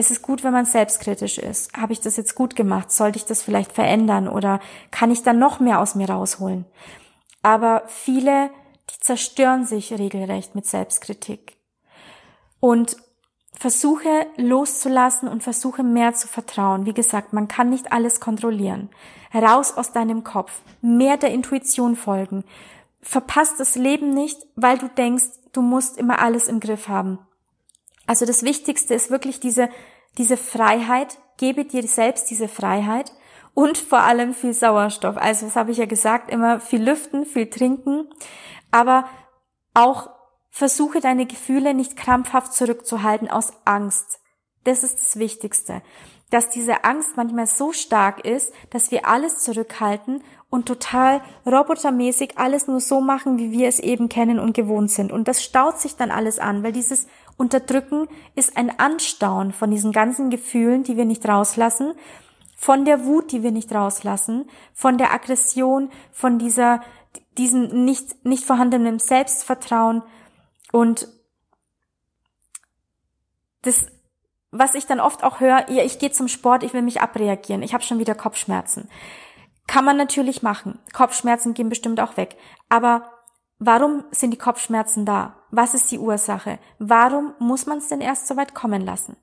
Es 0.00 0.10
ist 0.10 0.22
gut, 0.22 0.42
wenn 0.44 0.54
man 0.54 0.64
selbstkritisch 0.64 1.36
ist. 1.36 1.76
Habe 1.76 1.92
ich 1.92 2.00
das 2.00 2.16
jetzt 2.16 2.34
gut 2.34 2.56
gemacht? 2.56 2.90
Sollte 2.90 3.18
ich 3.18 3.26
das 3.26 3.42
vielleicht 3.42 3.70
verändern 3.70 4.28
oder 4.28 4.58
kann 4.90 5.10
ich 5.10 5.22
dann 5.22 5.38
noch 5.38 5.60
mehr 5.60 5.78
aus 5.78 5.94
mir 5.94 6.08
rausholen? 6.08 6.64
Aber 7.42 7.82
viele, 7.86 8.48
die 8.88 8.98
zerstören 8.98 9.66
sich 9.66 9.92
regelrecht 9.92 10.54
mit 10.54 10.64
Selbstkritik. 10.64 11.58
Und 12.60 12.96
versuche 13.52 14.26
loszulassen 14.38 15.28
und 15.28 15.42
versuche 15.42 15.82
mehr 15.82 16.14
zu 16.14 16.28
vertrauen. 16.28 16.86
Wie 16.86 16.94
gesagt, 16.94 17.34
man 17.34 17.46
kann 17.46 17.68
nicht 17.68 17.92
alles 17.92 18.20
kontrollieren. 18.20 18.88
Raus 19.34 19.76
aus 19.76 19.92
deinem 19.92 20.24
Kopf, 20.24 20.62
mehr 20.80 21.18
der 21.18 21.30
Intuition 21.30 21.94
folgen. 21.94 22.44
Verpasst 23.02 23.60
das 23.60 23.76
Leben 23.76 24.14
nicht, 24.14 24.46
weil 24.56 24.78
du 24.78 24.88
denkst, 24.88 25.26
du 25.52 25.60
musst 25.60 25.98
immer 25.98 26.20
alles 26.22 26.48
im 26.48 26.58
Griff 26.58 26.88
haben. 26.88 27.18
Also 28.10 28.26
das 28.26 28.42
Wichtigste 28.42 28.92
ist 28.92 29.12
wirklich 29.12 29.38
diese, 29.38 29.68
diese 30.18 30.36
Freiheit. 30.36 31.18
Gebe 31.36 31.64
dir 31.64 31.84
selbst 31.84 32.28
diese 32.28 32.48
Freiheit 32.48 33.12
und 33.54 33.78
vor 33.78 34.00
allem 34.00 34.34
viel 34.34 34.52
Sauerstoff. 34.52 35.16
Also 35.16 35.46
das 35.46 35.54
habe 35.54 35.70
ich 35.70 35.76
ja 35.76 35.86
gesagt, 35.86 36.28
immer 36.28 36.58
viel 36.58 36.82
lüften, 36.82 37.24
viel 37.24 37.48
trinken, 37.48 38.08
aber 38.72 39.04
auch 39.74 40.10
versuche 40.50 40.98
deine 40.98 41.24
Gefühle 41.24 41.72
nicht 41.72 41.96
krampfhaft 41.96 42.52
zurückzuhalten 42.52 43.30
aus 43.30 43.52
Angst. 43.64 44.18
Das 44.64 44.82
ist 44.82 44.98
das 44.98 45.16
Wichtigste. 45.20 45.80
Dass 46.30 46.50
diese 46.50 46.82
Angst 46.82 47.16
manchmal 47.16 47.46
so 47.46 47.72
stark 47.72 48.24
ist, 48.24 48.52
dass 48.70 48.90
wir 48.90 49.06
alles 49.06 49.38
zurückhalten 49.38 50.24
und 50.48 50.66
total 50.66 51.22
robotermäßig 51.46 52.38
alles 52.38 52.66
nur 52.66 52.80
so 52.80 53.00
machen, 53.00 53.38
wie 53.38 53.52
wir 53.52 53.68
es 53.68 53.78
eben 53.78 54.08
kennen 54.08 54.40
und 54.40 54.52
gewohnt 54.52 54.90
sind. 54.90 55.12
Und 55.12 55.28
das 55.28 55.44
staut 55.44 55.78
sich 55.78 55.94
dann 55.94 56.10
alles 56.10 56.40
an, 56.40 56.64
weil 56.64 56.72
dieses 56.72 57.06
Unterdrücken 57.40 58.06
ist 58.34 58.58
ein 58.58 58.78
Anstauen 58.78 59.52
von 59.52 59.70
diesen 59.70 59.92
ganzen 59.92 60.28
Gefühlen, 60.28 60.82
die 60.82 60.98
wir 60.98 61.06
nicht 61.06 61.26
rauslassen, 61.26 61.94
von 62.54 62.84
der 62.84 63.06
Wut, 63.06 63.32
die 63.32 63.42
wir 63.42 63.50
nicht 63.50 63.72
rauslassen, 63.72 64.50
von 64.74 64.98
der 64.98 65.14
Aggression, 65.14 65.90
von 66.12 66.38
dieser, 66.38 66.82
diesem 67.38 67.86
nicht, 67.86 68.26
nicht 68.26 68.44
vorhandenen 68.44 68.98
Selbstvertrauen 68.98 70.02
und 70.70 71.08
das, 73.62 73.86
was 74.50 74.74
ich 74.74 74.84
dann 74.84 75.00
oft 75.00 75.24
auch 75.24 75.40
höre, 75.40 75.70
ja, 75.70 75.82
ich 75.82 75.98
gehe 75.98 76.10
zum 76.10 76.28
Sport, 76.28 76.62
ich 76.62 76.74
will 76.74 76.82
mich 76.82 77.00
abreagieren, 77.00 77.62
ich 77.62 77.72
habe 77.72 77.82
schon 77.82 77.98
wieder 77.98 78.14
Kopfschmerzen. 78.14 78.90
Kann 79.66 79.86
man 79.86 79.96
natürlich 79.96 80.42
machen. 80.42 80.78
Kopfschmerzen 80.92 81.54
gehen 81.54 81.70
bestimmt 81.70 82.00
auch 82.00 82.18
weg. 82.18 82.36
Aber 82.68 83.09
warum 83.60 84.04
sind 84.10 84.32
die 84.32 84.38
Kopfschmerzen 84.38 85.04
da? 85.04 85.36
Was 85.52 85.74
ist 85.74 85.92
die 85.92 85.98
Ursache? 85.98 86.58
Warum 86.80 87.34
muss 87.38 87.66
man 87.66 87.78
es 87.78 87.88
denn 87.88 88.00
erst 88.00 88.26
so 88.26 88.36
weit 88.36 88.54
kommen 88.54 88.84
lassen? 88.84 89.16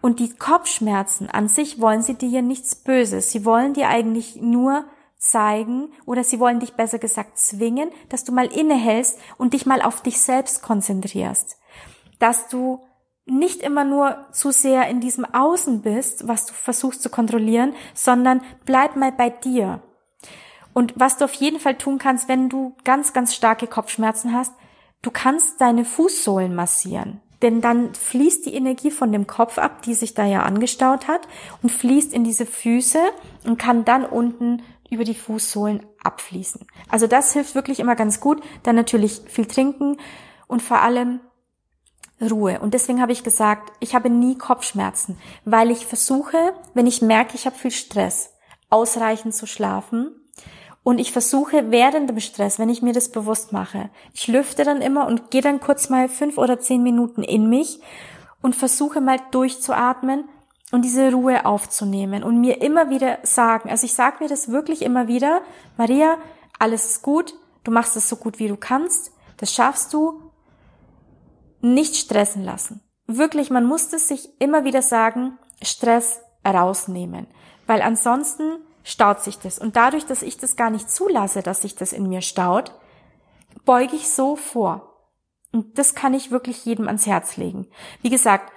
Und 0.00 0.20
die 0.20 0.34
Kopfschmerzen 0.34 1.28
an 1.28 1.48
sich 1.48 1.80
wollen 1.80 2.02
sie 2.02 2.14
dir 2.14 2.42
nichts 2.42 2.76
Böses. 2.76 3.32
Sie 3.32 3.44
wollen 3.44 3.74
dir 3.74 3.88
eigentlich 3.88 4.36
nur 4.36 4.84
zeigen 5.18 5.92
oder 6.06 6.24
sie 6.24 6.40
wollen 6.40 6.60
dich 6.60 6.74
besser 6.74 6.98
gesagt 6.98 7.38
zwingen, 7.38 7.90
dass 8.08 8.24
du 8.24 8.32
mal 8.32 8.46
innehältst 8.46 9.18
und 9.36 9.52
dich 9.52 9.66
mal 9.66 9.82
auf 9.82 10.02
dich 10.02 10.20
selbst 10.20 10.62
konzentrierst. 10.62 11.58
Dass 12.18 12.48
du 12.48 12.80
nicht 13.26 13.62
immer 13.62 13.84
nur 13.84 14.26
zu 14.32 14.50
sehr 14.50 14.88
in 14.88 15.00
diesem 15.00 15.24
Außen 15.24 15.82
bist, 15.82 16.26
was 16.26 16.46
du 16.46 16.54
versuchst 16.54 17.02
zu 17.02 17.10
kontrollieren, 17.10 17.74
sondern 17.94 18.40
bleib 18.64 18.96
mal 18.96 19.12
bei 19.12 19.30
dir. 19.30 19.82
Und 20.72 20.94
was 20.96 21.16
du 21.16 21.24
auf 21.24 21.34
jeden 21.34 21.60
Fall 21.60 21.76
tun 21.76 21.98
kannst, 21.98 22.28
wenn 22.28 22.48
du 22.48 22.76
ganz, 22.84 23.12
ganz 23.12 23.34
starke 23.34 23.66
Kopfschmerzen 23.66 24.34
hast, 24.34 24.52
du 25.02 25.10
kannst 25.10 25.60
deine 25.60 25.84
Fußsohlen 25.84 26.54
massieren. 26.54 27.20
Denn 27.42 27.60
dann 27.60 27.94
fließt 27.94 28.44
die 28.46 28.54
Energie 28.54 28.90
von 28.90 29.12
dem 29.12 29.26
Kopf 29.26 29.58
ab, 29.58 29.82
die 29.82 29.94
sich 29.94 30.14
da 30.14 30.26
ja 30.26 30.42
angestaut 30.42 31.08
hat, 31.08 31.26
und 31.62 31.70
fließt 31.70 32.12
in 32.12 32.22
diese 32.22 32.44
Füße 32.44 33.00
und 33.44 33.58
kann 33.58 33.84
dann 33.84 34.04
unten 34.04 34.62
über 34.90 35.04
die 35.04 35.14
Fußsohlen 35.14 35.86
abfließen. 36.02 36.66
Also 36.88 37.06
das 37.06 37.32
hilft 37.32 37.54
wirklich 37.54 37.80
immer 37.80 37.96
ganz 37.96 38.20
gut. 38.20 38.42
Dann 38.62 38.76
natürlich 38.76 39.22
viel 39.26 39.46
trinken 39.46 39.96
und 40.48 40.62
vor 40.62 40.80
allem 40.82 41.20
Ruhe. 42.20 42.60
Und 42.60 42.74
deswegen 42.74 43.00
habe 43.00 43.12
ich 43.12 43.24
gesagt, 43.24 43.72
ich 43.80 43.94
habe 43.94 44.10
nie 44.10 44.36
Kopfschmerzen, 44.36 45.16
weil 45.44 45.70
ich 45.70 45.86
versuche, 45.86 46.52
wenn 46.74 46.86
ich 46.86 47.00
merke, 47.00 47.34
ich 47.34 47.46
habe 47.46 47.56
viel 47.56 47.70
Stress, 47.70 48.34
ausreichend 48.68 49.34
zu 49.34 49.46
schlafen. 49.46 50.14
Und 50.82 50.98
ich 50.98 51.12
versuche 51.12 51.70
während 51.70 52.08
dem 52.08 52.20
Stress, 52.20 52.58
wenn 52.58 52.70
ich 52.70 52.82
mir 52.82 52.92
das 52.92 53.10
bewusst 53.10 53.52
mache, 53.52 53.90
ich 54.14 54.28
lüfte 54.28 54.64
dann 54.64 54.80
immer 54.80 55.06
und 55.06 55.30
gehe 55.30 55.42
dann 55.42 55.60
kurz 55.60 55.90
mal 55.90 56.08
fünf 56.08 56.38
oder 56.38 56.58
zehn 56.58 56.82
Minuten 56.82 57.22
in 57.22 57.48
mich 57.48 57.80
und 58.40 58.56
versuche 58.56 59.00
mal 59.00 59.18
durchzuatmen 59.30 60.24
und 60.72 60.84
diese 60.84 61.12
Ruhe 61.12 61.44
aufzunehmen 61.44 62.22
und 62.22 62.40
mir 62.40 62.62
immer 62.62 62.88
wieder 62.90 63.18
sagen, 63.22 63.68
also 63.68 63.84
ich 63.84 63.92
sage 63.92 64.18
mir 64.20 64.28
das 64.28 64.50
wirklich 64.50 64.82
immer 64.82 65.08
wieder, 65.08 65.42
Maria, 65.76 66.16
alles 66.58 66.86
ist 66.86 67.02
gut, 67.02 67.34
du 67.64 67.70
machst 67.70 67.96
es 67.96 68.08
so 68.08 68.16
gut 68.16 68.38
wie 68.38 68.48
du 68.48 68.56
kannst, 68.56 69.12
das 69.36 69.52
schaffst 69.52 69.92
du, 69.92 70.30
nicht 71.60 71.96
stressen 71.96 72.42
lassen. 72.42 72.80
Wirklich, 73.06 73.50
man 73.50 73.66
muss 73.66 73.92
es 73.92 74.08
sich 74.08 74.28
immer 74.38 74.64
wieder 74.64 74.80
sagen, 74.80 75.38
Stress 75.62 76.20
rausnehmen, 76.46 77.26
weil 77.66 77.82
ansonsten 77.82 78.60
staut 78.90 79.20
sich 79.20 79.38
das. 79.38 79.58
Und 79.58 79.76
dadurch, 79.76 80.04
dass 80.06 80.22
ich 80.22 80.36
das 80.36 80.56
gar 80.56 80.70
nicht 80.70 80.90
zulasse, 80.90 81.42
dass 81.42 81.62
sich 81.62 81.76
das 81.76 81.92
in 81.92 82.08
mir 82.08 82.22
staut, 82.22 82.72
beuge 83.64 83.94
ich 83.94 84.08
so 84.10 84.36
vor. 84.36 84.98
Und 85.52 85.78
das 85.78 85.94
kann 85.94 86.14
ich 86.14 86.30
wirklich 86.30 86.64
jedem 86.64 86.86
ans 86.86 87.06
Herz 87.06 87.36
legen. 87.36 87.66
Wie 88.02 88.10
gesagt, 88.10 88.52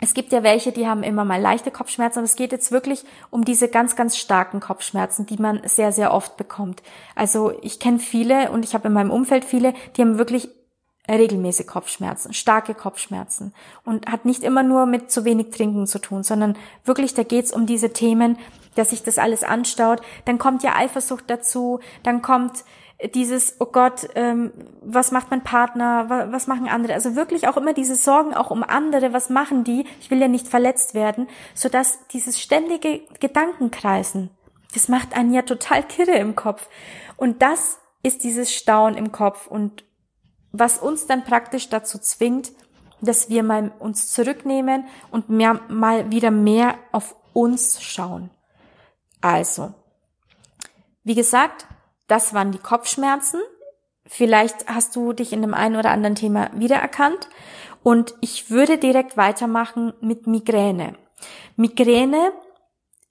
es 0.00 0.14
gibt 0.14 0.32
ja 0.32 0.42
welche, 0.42 0.72
die 0.72 0.86
haben 0.86 1.02
immer 1.02 1.24
mal 1.24 1.40
leichte 1.40 1.70
Kopfschmerzen, 1.70 2.20
aber 2.20 2.24
es 2.24 2.36
geht 2.36 2.52
jetzt 2.52 2.72
wirklich 2.72 3.04
um 3.30 3.44
diese 3.44 3.68
ganz, 3.68 3.96
ganz 3.96 4.16
starken 4.16 4.60
Kopfschmerzen, 4.60 5.26
die 5.26 5.36
man 5.36 5.60
sehr, 5.64 5.92
sehr 5.92 6.14
oft 6.14 6.36
bekommt. 6.36 6.82
Also 7.14 7.52
ich 7.60 7.78
kenne 7.80 7.98
viele 7.98 8.50
und 8.50 8.64
ich 8.64 8.74
habe 8.74 8.88
in 8.88 8.94
meinem 8.94 9.10
Umfeld 9.10 9.44
viele, 9.44 9.74
die 9.96 10.02
haben 10.02 10.16
wirklich 10.16 10.48
regelmäßig 11.08 11.66
Kopfschmerzen, 11.66 12.32
starke 12.32 12.74
Kopfschmerzen 12.74 13.52
und 13.84 14.06
hat 14.06 14.24
nicht 14.24 14.42
immer 14.42 14.62
nur 14.62 14.86
mit 14.86 15.10
zu 15.10 15.24
wenig 15.24 15.50
Trinken 15.50 15.86
zu 15.86 15.98
tun, 15.98 16.22
sondern 16.22 16.56
wirklich, 16.84 17.14
da 17.14 17.24
geht's 17.24 17.52
um 17.52 17.66
diese 17.66 17.92
Themen, 17.92 18.38
dass 18.74 18.90
sich 18.90 19.02
das 19.02 19.18
alles 19.18 19.42
anstaut. 19.42 20.00
Dann 20.24 20.38
kommt 20.38 20.62
ja 20.62 20.76
Eifersucht 20.76 21.24
dazu, 21.28 21.80
dann 22.02 22.22
kommt 22.22 22.64
dieses, 23.14 23.56
oh 23.60 23.66
Gott, 23.66 24.08
ähm, 24.14 24.52
was 24.82 25.10
macht 25.10 25.30
mein 25.30 25.42
Partner, 25.42 26.28
was, 26.30 26.46
machen 26.46 26.68
andere? 26.68 26.94
Also 26.94 27.16
wirklich 27.16 27.48
auch 27.48 27.56
immer 27.56 27.72
diese 27.72 27.94
Sorgen 27.94 28.34
auch 28.34 28.50
um 28.50 28.62
andere, 28.62 29.12
was 29.12 29.30
machen 29.30 29.64
die? 29.64 29.86
Ich 30.00 30.10
will 30.10 30.20
ja 30.20 30.28
nicht 30.28 30.48
verletzt 30.48 30.94
werden, 30.94 31.28
so 31.54 31.68
dass 31.68 32.06
dieses 32.08 32.38
ständige 32.38 33.00
Gedankenkreisen, 33.20 34.30
das 34.74 34.88
macht 34.88 35.16
einen 35.16 35.32
ja 35.32 35.42
total 35.42 35.82
kirre 35.82 36.16
im 36.16 36.36
Kopf. 36.36 36.68
Und 37.16 37.42
das 37.42 37.78
ist 38.02 38.22
dieses 38.24 38.54
Stauen 38.54 38.94
im 38.94 39.12
Kopf 39.12 39.46
und 39.46 39.84
was 40.52 40.78
uns 40.78 41.06
dann 41.06 41.24
praktisch 41.24 41.68
dazu 41.68 41.98
zwingt, 41.98 42.52
dass 43.00 43.30
wir 43.30 43.42
mal 43.42 43.72
uns 43.78 44.10
zurücknehmen 44.12 44.84
und 45.10 45.30
mehr, 45.30 45.60
mal 45.68 46.10
wieder 46.10 46.30
mehr 46.30 46.74
auf 46.92 47.16
uns 47.32 47.82
schauen. 47.82 48.30
Also, 49.20 49.74
wie 51.04 51.14
gesagt, 51.14 51.66
das 52.06 52.34
waren 52.34 52.52
die 52.52 52.58
Kopfschmerzen. 52.58 53.40
Vielleicht 54.06 54.68
hast 54.68 54.96
du 54.96 55.12
dich 55.12 55.32
in 55.32 55.42
dem 55.42 55.54
einen 55.54 55.76
oder 55.76 55.90
anderen 55.90 56.16
Thema 56.16 56.50
wiedererkannt. 56.54 57.28
Und 57.82 58.14
ich 58.20 58.50
würde 58.50 58.78
direkt 58.78 59.16
weitermachen 59.16 59.92
mit 60.00 60.26
Migräne. 60.26 60.96
Migräne 61.56 62.32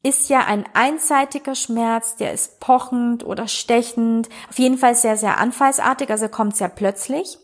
ist 0.04 0.30
ja 0.30 0.46
ein 0.46 0.66
einseitiger 0.74 1.56
Schmerz, 1.56 2.16
der 2.16 2.34
ist 2.34 2.60
pochend 2.60 3.26
oder 3.26 3.48
stechend, 3.48 4.30
auf 4.50 4.58
jeden 4.58 4.78
Fall 4.78 4.96
sehr, 4.96 5.18
sehr 5.18 5.38
anfallsartig, 5.38 6.10
also 6.10 6.30
kommt 6.30 6.56
sehr 6.56 6.70
plötzlich. 6.70 7.38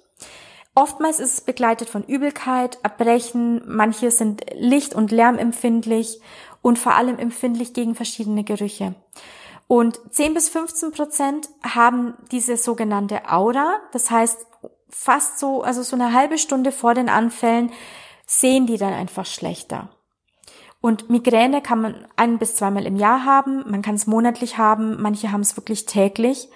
Oftmals 0.73 1.19
ist 1.19 1.33
es 1.33 1.41
begleitet 1.41 1.89
von 1.89 2.03
Übelkeit, 2.03 2.79
Erbrechen, 2.83 3.61
manche 3.65 4.11
sind 4.11 4.45
licht- 4.53 4.93
und 4.93 5.11
lärmempfindlich 5.11 6.19
und 6.65 6.79
vor 6.79 6.95
allem 6.95 7.19
empfindlich 7.19 7.75
gegen 7.75 7.93
verschiedene 7.93 8.43
Gerüche. 8.43 8.95
Und 9.67 9.99
10 10.09 10.33
bis 10.33 10.49
15 10.49 10.91
Prozent 10.93 11.47
haben 11.61 12.15
diese 12.31 12.57
sogenannte 12.57 13.31
Aura, 13.31 13.77
das 13.91 14.09
heißt 14.09 14.47
fast 14.89 15.37
so, 15.37 15.61
also 15.61 15.83
so 15.83 15.95
eine 15.95 16.11
halbe 16.11 16.39
Stunde 16.39 16.71
vor 16.71 16.95
den 16.95 17.07
Anfällen 17.07 17.71
sehen 18.25 18.65
die 18.65 18.77
dann 18.77 18.93
einfach 18.93 19.27
schlechter. 19.27 19.89
Und 20.81 21.07
Migräne 21.07 21.61
kann 21.61 21.81
man 21.81 22.07
ein 22.15 22.39
bis 22.39 22.55
zweimal 22.55 22.87
im 22.87 22.95
Jahr 22.95 23.25
haben, 23.25 23.63
man 23.69 23.83
kann 23.83 23.93
es 23.93 24.07
monatlich 24.07 24.57
haben, 24.57 24.99
manche 24.99 25.31
haben 25.31 25.41
es 25.41 25.55
wirklich 25.55 25.85
täglich. 25.85 26.49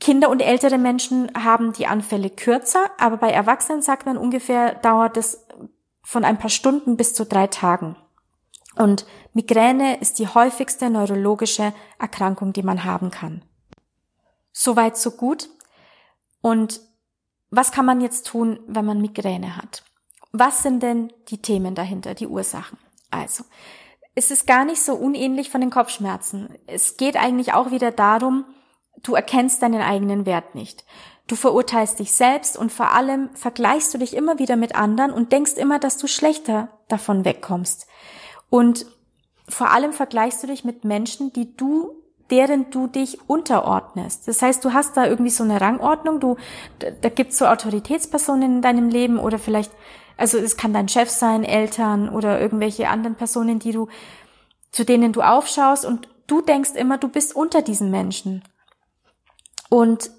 Kinder 0.00 0.28
und 0.28 0.42
ältere 0.42 0.76
Menschen 0.76 1.30
haben 1.32 1.72
die 1.72 1.86
Anfälle 1.86 2.28
kürzer, 2.28 2.90
aber 2.98 3.16
bei 3.16 3.30
Erwachsenen 3.30 3.80
sagt 3.80 4.04
man 4.04 4.18
ungefähr 4.18 4.74
dauert 4.74 5.16
es 5.16 5.46
von 6.02 6.26
ein 6.26 6.38
paar 6.38 6.50
Stunden 6.50 6.98
bis 6.98 7.14
zu 7.14 7.24
drei 7.24 7.46
Tagen. 7.46 7.96
Und 8.76 9.04
Migräne 9.32 10.00
ist 10.00 10.18
die 10.18 10.28
häufigste 10.28 10.90
neurologische 10.90 11.72
Erkrankung, 11.98 12.52
die 12.52 12.62
man 12.62 12.84
haben 12.84 13.10
kann. 13.10 13.44
Soweit, 14.52 14.96
so 14.96 15.12
gut. 15.12 15.48
Und 16.40 16.80
was 17.50 17.72
kann 17.72 17.84
man 17.84 18.00
jetzt 18.00 18.26
tun, 18.26 18.60
wenn 18.66 18.84
man 18.84 19.00
Migräne 19.00 19.56
hat? 19.56 19.84
Was 20.32 20.62
sind 20.62 20.82
denn 20.82 21.12
die 21.28 21.42
Themen 21.42 21.74
dahinter, 21.74 22.14
die 22.14 22.28
Ursachen? 22.28 22.78
Also, 23.10 23.44
es 24.14 24.30
ist 24.30 24.46
gar 24.46 24.64
nicht 24.64 24.82
so 24.82 24.94
unähnlich 24.94 25.50
von 25.50 25.60
den 25.60 25.70
Kopfschmerzen. 25.70 26.56
Es 26.66 26.96
geht 26.96 27.16
eigentlich 27.16 27.52
auch 27.52 27.70
wieder 27.72 27.90
darum, 27.90 28.44
du 29.02 29.14
erkennst 29.14 29.62
deinen 29.62 29.82
eigenen 29.82 30.26
Wert 30.26 30.54
nicht. 30.54 30.84
Du 31.26 31.36
verurteilst 31.36 31.98
dich 31.98 32.12
selbst 32.12 32.56
und 32.56 32.72
vor 32.72 32.90
allem 32.90 33.30
vergleichst 33.34 33.94
du 33.94 33.98
dich 33.98 34.14
immer 34.14 34.38
wieder 34.38 34.56
mit 34.56 34.74
anderen 34.74 35.12
und 35.12 35.32
denkst 35.32 35.54
immer, 35.54 35.78
dass 35.78 35.96
du 35.96 36.06
schlechter 36.06 36.68
davon 36.88 37.24
wegkommst. 37.24 37.86
Und 38.50 38.86
vor 39.48 39.70
allem 39.70 39.92
vergleichst 39.92 40.42
du 40.42 40.46
dich 40.46 40.64
mit 40.64 40.84
Menschen, 40.84 41.32
die 41.32 41.56
du 41.56 41.96
deren 42.30 42.70
du 42.70 42.86
dich 42.86 43.18
unterordnest. 43.28 44.28
Das 44.28 44.40
heißt, 44.40 44.64
du 44.64 44.72
hast 44.72 44.96
da 44.96 45.04
irgendwie 45.04 45.32
so 45.32 45.42
eine 45.42 45.60
Rangordnung, 45.60 46.20
du, 46.20 46.36
da, 46.78 47.08
gibt's 47.08 47.38
so 47.38 47.46
Autoritätspersonen 47.46 48.56
in 48.56 48.62
deinem 48.62 48.88
Leben 48.88 49.18
oder 49.18 49.36
vielleicht 49.36 49.72
also 50.20 50.36
es 50.36 50.58
kann 50.58 50.74
dein 50.74 50.88
Chef 50.88 51.08
sein, 51.08 51.44
Eltern 51.44 52.10
oder 52.10 52.38
irgendwelche 52.38 52.90
anderen 52.90 53.16
Personen, 53.16 53.58
die 53.58 53.72
du, 53.72 53.88
zu 54.70 54.84
denen 54.84 55.14
du 55.14 55.22
aufschaust 55.22 55.86
und 55.86 56.08
du 56.26 56.42
denkst 56.42 56.72
immer, 56.74 56.98
du 56.98 57.08
bist 57.08 57.34
unter 57.34 57.62
diesen 57.62 57.90
Menschen. 57.90 58.44
Und 59.70 60.10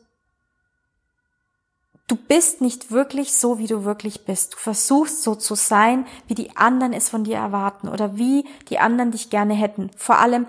du 2.08 2.16
bist 2.16 2.62
nicht 2.62 2.92
wirklich 2.92 3.34
so, 3.34 3.58
wie 3.58 3.68
du 3.68 3.84
wirklich 3.86 4.26
bist. 4.26 4.54
Du 4.54 4.58
versuchst 4.58 5.24
so 5.24 5.36
zu 5.36 5.56
sein, 5.56 6.06
wie 6.28 6.36
die 6.36 6.56
anderen 6.58 6.94
es 6.94 7.10
von 7.10 7.24
dir 7.24 7.38
erwarten 7.38 7.88
oder 7.88 8.18
wie 8.18 8.46
die 8.70 8.80
anderen 8.80 9.12
dich 9.12 9.30
gerne 9.30 9.54
hätten. 9.54 9.92
Vor 9.96 10.20
allem, 10.20 10.48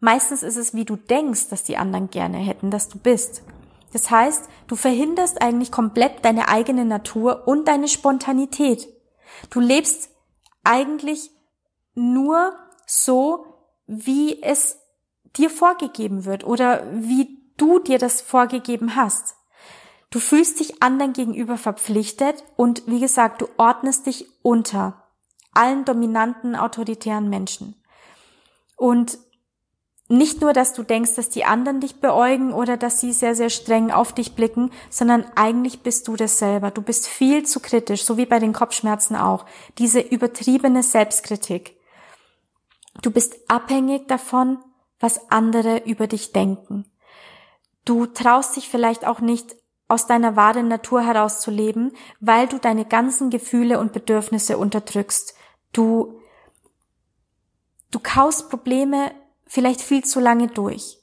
meistens 0.00 0.42
ist 0.42 0.56
es, 0.56 0.74
wie 0.74 0.84
du 0.84 0.96
denkst, 0.96 1.48
dass 1.48 1.62
die 1.62 1.76
anderen 1.76 2.10
gerne 2.10 2.38
hätten, 2.38 2.70
dass 2.70 2.88
du 2.88 2.98
bist. 2.98 3.42
Das 3.92 4.10
heißt, 4.10 4.48
du 4.66 4.76
verhinderst 4.76 5.40
eigentlich 5.40 5.72
komplett 5.72 6.24
deine 6.24 6.48
eigene 6.48 6.84
Natur 6.84 7.46
und 7.46 7.68
deine 7.68 7.88
Spontanität. 7.88 8.88
Du 9.50 9.60
lebst 9.60 10.10
eigentlich 10.62 11.30
nur 11.94 12.52
so, 12.86 13.46
wie 13.86 14.42
es 14.42 14.78
dir 15.36 15.50
vorgegeben 15.50 16.24
wird 16.24 16.44
oder 16.44 16.86
wie 16.92 17.38
du 17.56 17.78
dir 17.78 17.98
das 17.98 18.20
vorgegeben 18.20 18.94
hast. 18.96 19.37
Du 20.10 20.20
fühlst 20.20 20.60
dich 20.60 20.82
anderen 20.82 21.12
gegenüber 21.12 21.58
verpflichtet 21.58 22.44
und 22.56 22.82
wie 22.86 23.00
gesagt, 23.00 23.42
du 23.42 23.48
ordnest 23.58 24.06
dich 24.06 24.26
unter 24.42 25.04
allen 25.52 25.84
dominanten 25.84 26.56
autoritären 26.56 27.28
Menschen. 27.28 27.82
Und 28.76 29.18
nicht 30.10 30.40
nur, 30.40 30.54
dass 30.54 30.72
du 30.72 30.82
denkst, 30.82 31.16
dass 31.16 31.28
die 31.28 31.44
anderen 31.44 31.80
dich 31.80 32.00
beäugen 32.00 32.54
oder 32.54 32.78
dass 32.78 33.00
sie 33.00 33.12
sehr, 33.12 33.34
sehr 33.34 33.50
streng 33.50 33.90
auf 33.90 34.14
dich 34.14 34.34
blicken, 34.34 34.70
sondern 34.88 35.26
eigentlich 35.34 35.82
bist 35.82 36.08
du 36.08 36.16
das 36.16 36.38
selber. 36.38 36.70
Du 36.70 36.80
bist 36.80 37.06
viel 37.06 37.44
zu 37.44 37.60
kritisch, 37.60 38.04
so 38.04 38.16
wie 38.16 38.24
bei 38.24 38.38
den 38.38 38.54
Kopfschmerzen 38.54 39.16
auch. 39.16 39.44
Diese 39.76 40.00
übertriebene 40.00 40.82
Selbstkritik. 40.82 41.76
Du 43.02 43.10
bist 43.10 43.36
abhängig 43.48 44.08
davon, 44.08 44.58
was 44.98 45.30
andere 45.30 45.82
über 45.84 46.06
dich 46.06 46.32
denken. 46.32 46.86
Du 47.84 48.06
traust 48.06 48.56
dich 48.56 48.70
vielleicht 48.70 49.06
auch 49.06 49.20
nicht 49.20 49.56
aus 49.88 50.06
deiner 50.06 50.36
wahren 50.36 50.68
Natur 50.68 51.02
heraus 51.02 51.40
zu 51.40 51.50
leben, 51.50 51.92
weil 52.20 52.46
du 52.46 52.58
deine 52.58 52.84
ganzen 52.84 53.30
Gefühle 53.30 53.80
und 53.80 53.92
Bedürfnisse 53.92 54.58
unterdrückst. 54.58 55.34
Du, 55.72 56.20
du 57.90 57.98
kaust 57.98 58.50
Probleme 58.50 59.12
vielleicht 59.46 59.80
viel 59.80 60.04
zu 60.04 60.20
lange 60.20 60.48
durch. 60.48 60.98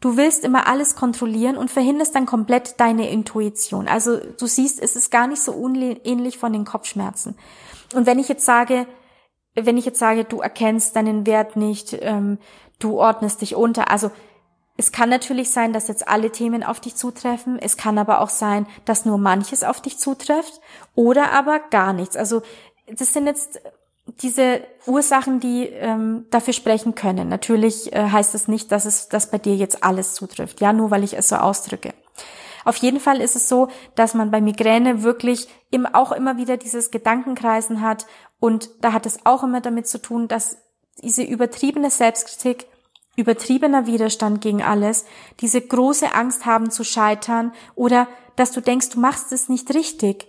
Du 0.00 0.16
willst 0.16 0.44
immer 0.44 0.68
alles 0.68 0.94
kontrollieren 0.94 1.56
und 1.56 1.72
verhinderst 1.72 2.14
dann 2.14 2.26
komplett 2.26 2.78
deine 2.78 3.10
Intuition. 3.10 3.88
Also 3.88 4.18
du 4.18 4.46
siehst, 4.46 4.80
es 4.80 4.94
ist 4.94 5.10
gar 5.10 5.26
nicht 5.26 5.42
so 5.42 5.52
unähnlich 5.52 6.38
von 6.38 6.52
den 6.52 6.64
Kopfschmerzen. 6.64 7.36
Und 7.94 8.06
wenn 8.06 8.20
ich 8.20 8.28
jetzt 8.28 8.46
sage, 8.46 8.86
wenn 9.56 9.76
ich 9.76 9.84
jetzt 9.84 9.98
sage, 9.98 10.24
du 10.24 10.40
erkennst 10.40 10.94
deinen 10.94 11.26
Wert 11.26 11.56
nicht, 11.56 11.98
ähm, 12.00 12.38
du 12.78 13.00
ordnest 13.00 13.40
dich 13.40 13.56
unter, 13.56 13.90
also 13.90 14.12
es 14.80 14.92
kann 14.92 15.08
natürlich 15.08 15.50
sein, 15.50 15.72
dass 15.72 15.88
jetzt 15.88 16.06
alle 16.06 16.30
Themen 16.30 16.62
auf 16.62 16.78
dich 16.78 16.94
zutreffen. 16.94 17.58
Es 17.58 17.76
kann 17.76 17.98
aber 17.98 18.20
auch 18.20 18.30
sein, 18.30 18.64
dass 18.84 19.04
nur 19.04 19.18
manches 19.18 19.64
auf 19.64 19.82
dich 19.82 19.98
zutrifft 19.98 20.60
oder 20.94 21.32
aber 21.32 21.58
gar 21.58 21.92
nichts. 21.92 22.16
Also 22.16 22.42
das 22.86 23.12
sind 23.12 23.26
jetzt 23.26 23.60
diese 24.22 24.60
Ursachen, 24.86 25.40
die 25.40 25.64
ähm, 25.64 26.26
dafür 26.30 26.54
sprechen 26.54 26.94
können. 26.94 27.28
Natürlich 27.28 27.92
äh, 27.92 28.08
heißt 28.08 28.34
das 28.34 28.46
nicht, 28.46 28.70
dass 28.70 28.84
es 28.84 29.08
dass 29.08 29.32
bei 29.32 29.38
dir 29.38 29.56
jetzt 29.56 29.82
alles 29.82 30.14
zutrifft, 30.14 30.60
ja, 30.60 30.72
nur 30.72 30.92
weil 30.92 31.02
ich 31.02 31.18
es 31.18 31.28
so 31.28 31.36
ausdrücke. 31.36 31.92
Auf 32.64 32.76
jeden 32.76 33.00
Fall 33.00 33.20
ist 33.20 33.34
es 33.34 33.48
so, 33.48 33.68
dass 33.96 34.14
man 34.14 34.30
bei 34.30 34.40
Migräne 34.40 35.02
wirklich 35.02 35.48
im, 35.70 35.86
auch 35.86 36.12
immer 36.12 36.36
wieder 36.36 36.56
dieses 36.56 36.92
Gedankenkreisen 36.92 37.80
hat 37.80 38.06
und 38.38 38.70
da 38.80 38.92
hat 38.92 39.06
es 39.06 39.26
auch 39.26 39.42
immer 39.42 39.60
damit 39.60 39.88
zu 39.88 40.00
tun, 40.00 40.28
dass 40.28 40.58
diese 41.02 41.24
übertriebene 41.24 41.90
Selbstkritik, 41.90 42.66
übertriebener 43.18 43.86
Widerstand 43.86 44.40
gegen 44.40 44.62
alles, 44.62 45.04
diese 45.40 45.60
große 45.60 46.14
Angst 46.14 46.46
haben 46.46 46.70
zu 46.70 46.84
scheitern 46.84 47.52
oder 47.74 48.08
dass 48.36 48.52
du 48.52 48.60
denkst, 48.60 48.90
du 48.90 49.00
machst 49.00 49.32
es 49.32 49.48
nicht 49.48 49.74
richtig 49.74 50.28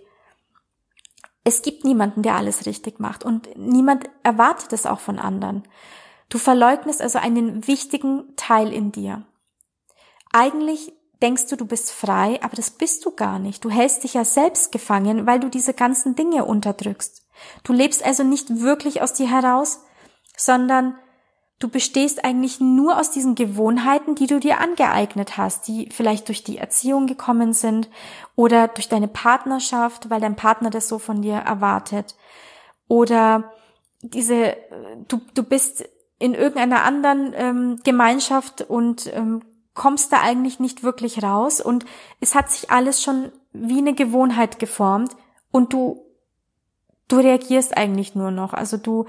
es 1.44 1.62
gibt 1.62 1.84
niemanden, 1.84 2.22
der 2.22 2.36
alles 2.36 2.66
richtig 2.66 3.00
macht 3.00 3.24
und 3.24 3.56
niemand 3.56 4.08
erwartet 4.22 4.72
es 4.72 4.86
auch 4.86 5.00
von 5.00 5.18
anderen. 5.18 5.64
Du 6.28 6.38
verleugnest 6.38 7.00
also 7.00 7.18
einen 7.18 7.66
wichtigen 7.66 8.36
Teil 8.36 8.72
in 8.72 8.92
dir. 8.92 9.24
Eigentlich 10.32 10.92
denkst 11.22 11.46
du, 11.48 11.56
du 11.56 11.66
bist 11.66 11.90
frei, 11.90 12.38
aber 12.42 12.56
das 12.56 12.70
bist 12.70 13.04
du 13.04 13.10
gar 13.10 13.38
nicht. 13.38 13.64
Du 13.64 13.70
hältst 13.70 14.04
dich 14.04 14.14
ja 14.14 14.24
selbst 14.24 14.70
gefangen, 14.70 15.26
weil 15.26 15.40
du 15.40 15.48
diese 15.48 15.74
ganzen 15.74 16.14
Dinge 16.14 16.44
unterdrückst. 16.44 17.26
Du 17.64 17.72
lebst 17.72 18.04
also 18.04 18.22
nicht 18.22 18.60
wirklich 18.60 19.02
aus 19.02 19.14
dir 19.14 19.28
heraus, 19.28 19.80
sondern 20.36 20.96
Du 21.60 21.68
bestehst 21.68 22.24
eigentlich 22.24 22.58
nur 22.58 22.98
aus 22.98 23.10
diesen 23.10 23.34
Gewohnheiten, 23.34 24.14
die 24.14 24.26
du 24.26 24.40
dir 24.40 24.60
angeeignet 24.60 25.36
hast, 25.36 25.68
die 25.68 25.90
vielleicht 25.90 26.28
durch 26.28 26.42
die 26.42 26.56
Erziehung 26.56 27.06
gekommen 27.06 27.52
sind 27.52 27.90
oder 28.34 28.66
durch 28.66 28.88
deine 28.88 29.08
Partnerschaft, 29.08 30.08
weil 30.08 30.22
dein 30.22 30.36
Partner 30.36 30.70
das 30.70 30.88
so 30.88 30.98
von 30.98 31.20
dir 31.20 31.34
erwartet. 31.34 32.16
Oder 32.88 33.52
diese, 34.00 34.56
du, 35.06 35.20
du 35.34 35.42
bist 35.42 35.84
in 36.18 36.32
irgendeiner 36.32 36.82
anderen 36.82 37.34
ähm, 37.36 37.80
Gemeinschaft 37.84 38.62
und 38.62 39.14
ähm, 39.14 39.42
kommst 39.74 40.14
da 40.14 40.22
eigentlich 40.22 40.60
nicht 40.60 40.82
wirklich 40.82 41.22
raus 41.22 41.60
und 41.60 41.84
es 42.20 42.34
hat 42.34 42.50
sich 42.50 42.70
alles 42.70 43.02
schon 43.02 43.32
wie 43.52 43.78
eine 43.78 43.94
Gewohnheit 43.94 44.58
geformt 44.58 45.14
und 45.50 45.74
du, 45.74 46.06
du 47.08 47.16
reagierst 47.16 47.76
eigentlich 47.76 48.14
nur 48.14 48.30
noch. 48.30 48.54
Also 48.54 48.78
du, 48.78 49.06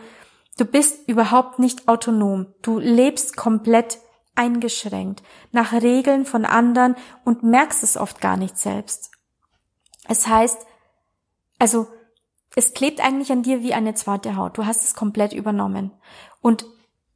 Du 0.62 0.68
bist 0.68 1.10
überhaupt 1.10 1.58
nicht 1.58 1.88
autonom. 1.88 2.46
Du 2.62 2.78
lebst 2.78 3.36
komplett 3.36 3.98
eingeschränkt 4.36 5.24
nach 5.52 5.74
Regeln 5.74 6.24
von 6.24 6.46
anderen 6.46 6.96
und 7.26 7.42
merkst 7.42 7.82
es 7.82 7.98
oft 7.98 8.22
gar 8.22 8.38
nicht 8.38 8.60
selbst. 8.60 9.10
Es 10.08 10.28
heißt, 10.28 10.60
also 11.58 11.88
es 12.56 12.76
klebt 12.76 13.04
eigentlich 13.04 13.32
an 13.32 13.42
dir 13.42 13.64
wie 13.64 13.74
eine 13.74 13.96
zweite 13.96 14.36
Haut. 14.36 14.56
Du 14.56 14.68
hast 14.68 14.84
es 14.84 14.94
komplett 14.94 15.34
übernommen. 15.34 15.94
Und 16.42 16.64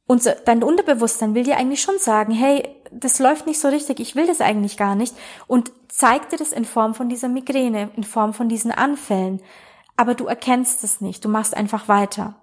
unser, 0.08 0.32
dein 0.34 0.64
Unterbewusstsein 0.64 1.36
will 1.36 1.44
dir 1.44 1.56
eigentlich 1.56 1.82
schon 1.82 2.00
sagen, 2.00 2.32
hey, 2.32 2.68
das 2.90 3.20
läuft 3.20 3.46
nicht 3.46 3.60
so 3.60 3.68
richtig, 3.68 4.00
ich 4.00 4.16
will 4.16 4.26
das 4.26 4.40
eigentlich 4.40 4.76
gar 4.76 4.96
nicht. 4.96 5.14
Und 5.46 5.70
zeigt 5.86 6.32
dir 6.32 6.36
das 6.36 6.50
in 6.50 6.64
Form 6.64 6.96
von 6.96 7.08
dieser 7.08 7.28
Migräne, 7.28 7.90
in 7.94 8.02
Form 8.02 8.34
von 8.34 8.48
diesen 8.48 8.72
Anfällen. 8.72 9.40
Aber 9.96 10.16
du 10.16 10.26
erkennst 10.26 10.82
es 10.82 11.00
nicht, 11.00 11.24
du 11.24 11.28
machst 11.28 11.56
einfach 11.56 11.86
weiter. 11.86 12.34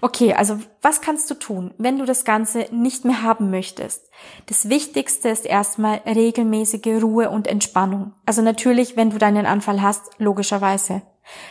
Okay, 0.00 0.34
also 0.34 0.58
was 0.82 1.00
kannst 1.00 1.30
du 1.30 1.34
tun, 1.34 1.72
wenn 1.78 1.98
du 1.98 2.04
das 2.04 2.24
Ganze 2.24 2.66
nicht 2.70 3.04
mehr 3.04 3.22
haben 3.22 3.50
möchtest? 3.50 4.10
Das 4.46 4.68
Wichtigste 4.68 5.28
ist 5.28 5.46
erstmal 5.46 6.02
regelmäßige 6.06 7.02
Ruhe 7.02 7.30
und 7.30 7.46
Entspannung. 7.46 8.12
Also 8.26 8.42
natürlich, 8.42 8.96
wenn 8.96 9.10
du 9.10 9.18
deinen 9.18 9.46
Anfall 9.46 9.82
hast, 9.82 10.10
logischerweise. 10.18 11.02